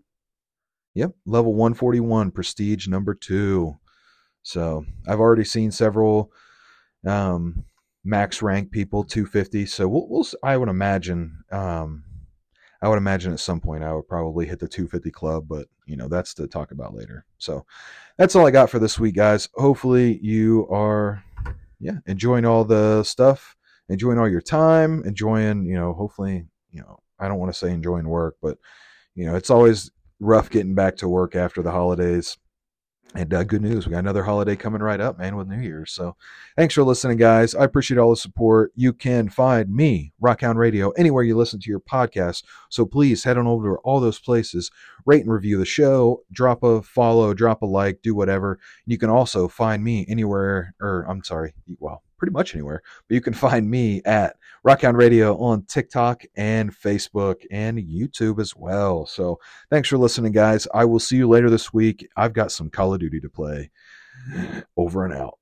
Yep, 0.94 1.12
level 1.27 1.55
141, 1.55 2.31
prestige 2.31 2.88
number 2.88 3.14
two. 3.14 3.77
So 4.42 4.87
I've 5.07 5.20
already 5.20 5.44
seen 5.44 5.70
several 5.70 6.33
um, 7.07 7.66
max 8.05 8.40
rank 8.40 8.70
people 8.70 9.05
250. 9.05 9.66
So 9.66 9.87
we'll, 9.88 10.09
we'll 10.09 10.27
I 10.42 10.57
would 10.57 10.70
imagine 10.70 11.44
um, 11.53 12.05
I 12.82 12.88
would 12.88 12.98
imagine 12.98 13.32
at 13.32 13.40
some 13.40 13.60
point 13.60 13.84
I 13.84 13.92
would 13.92 14.08
probably 14.08 14.46
hit 14.46 14.58
the 14.58 14.68
250 14.68 15.10
club, 15.10 15.46
but 15.48 15.66
you 15.86 15.96
know, 15.96 16.08
that's 16.08 16.34
to 16.34 16.46
talk 16.46 16.70
about 16.70 16.94
later. 16.94 17.24
So 17.38 17.64
that's 18.18 18.36
all 18.36 18.46
I 18.46 18.50
got 18.50 18.70
for 18.70 18.78
this 18.78 18.98
week, 18.98 19.14
guys. 19.14 19.48
Hopefully 19.54 20.18
you 20.22 20.68
are, 20.70 21.22
yeah, 21.80 21.98
enjoying 22.06 22.44
all 22.44 22.64
the 22.64 23.02
stuff, 23.02 23.56
enjoying 23.88 24.18
all 24.18 24.28
your 24.28 24.40
time, 24.40 25.02
enjoying, 25.04 25.64
you 25.64 25.74
know, 25.74 25.92
hopefully, 25.92 26.46
you 26.70 26.80
know, 26.80 26.98
I 27.18 27.28
don't 27.28 27.38
want 27.38 27.52
to 27.52 27.58
say 27.58 27.70
enjoying 27.70 28.08
work, 28.08 28.36
but 28.42 28.58
you 29.14 29.24
know, 29.24 29.34
it's 29.34 29.50
always 29.50 29.90
rough 30.20 30.50
getting 30.50 30.74
back 30.74 30.96
to 30.96 31.08
work 31.08 31.34
after 31.34 31.62
the 31.62 31.70
holidays. 31.70 32.36
And 33.16 33.33
uh, 33.33 33.44
good 33.44 33.62
news, 33.62 33.87
we 33.87 33.92
got 33.92 34.00
another 34.00 34.24
holiday 34.24 34.57
coming 34.57 34.83
right 34.83 35.00
up, 35.00 35.18
man, 35.18 35.37
with 35.37 35.48
New 35.48 35.61
Year's. 35.61 35.90
So 35.90 36.16
thanks 36.55 36.74
for 36.74 36.83
listening, 36.83 37.16
guys. 37.16 37.55
I 37.55 37.64
appreciate 37.64 37.96
all 37.96 38.11
the 38.11 38.16
support. 38.16 38.72
You 38.76 38.92
can 38.92 39.31
find 39.31 39.74
me, 39.74 40.12
Rockhound 40.22 40.57
Radio, 40.57 40.90
anywhere 40.90 41.22
you 41.22 41.35
listen 41.35 41.59
to 41.61 41.70
your 41.70 41.81
podcast. 41.81 42.44
So 42.68 42.85
please 42.85 43.24
head 43.24 43.38
on 43.38 43.46
over 43.46 43.76
to 43.76 43.81
all 43.85 44.00
those 44.00 44.18
places, 44.18 44.70
rate 45.07 45.22
and 45.22 45.33
review 45.33 45.57
the 45.57 45.64
show, 45.64 46.24
drop 46.31 46.62
a 46.62 46.83
follow, 46.83 47.33
drop 47.33 47.62
a 47.62 47.66
like, 47.66 48.02
do 48.02 48.14
whatever. 48.14 48.59
You 48.85 48.98
can 48.98 49.09
also 49.09 49.48
find 49.48 49.83
me 49.83 50.05
anywhere, 50.11 50.74
or 50.79 51.07
I'm 51.09 51.24
sorry, 51.24 51.55
well, 51.79 52.02
pretty 52.18 52.33
much 52.33 52.55
anywhere. 52.55 52.83
But 53.09 53.14
you 53.14 53.20
can 53.20 53.35
find 53.35 53.68
me 53.68 54.02
at 54.05 54.37
Rockhound 54.66 54.96
Radio 54.96 55.37
on 55.38 55.62
TikTok 55.62 56.24
and 56.37 56.74
Facebook 56.74 57.44
and 57.50 57.79
YouTube 57.79 58.40
as 58.40 58.57
well. 58.57 59.07
So 59.07 59.38
thanks 59.70 59.88
for 59.88 59.98
listening, 59.98 60.33
guys. 60.33 60.66
I 60.74 60.85
will 60.85 60.98
see 60.98 61.16
you 61.16 61.29
later 61.29 61.50
this 61.50 61.72
week. 61.72 62.09
I've 62.16 62.33
got 62.33 62.52
some 62.52 62.70
Call 62.70 62.94
of 62.94 63.00
Duty 63.00 63.20
to 63.20 63.29
play. 63.29 63.70
Over 64.76 65.05
and 65.05 65.14
out. 65.14 65.38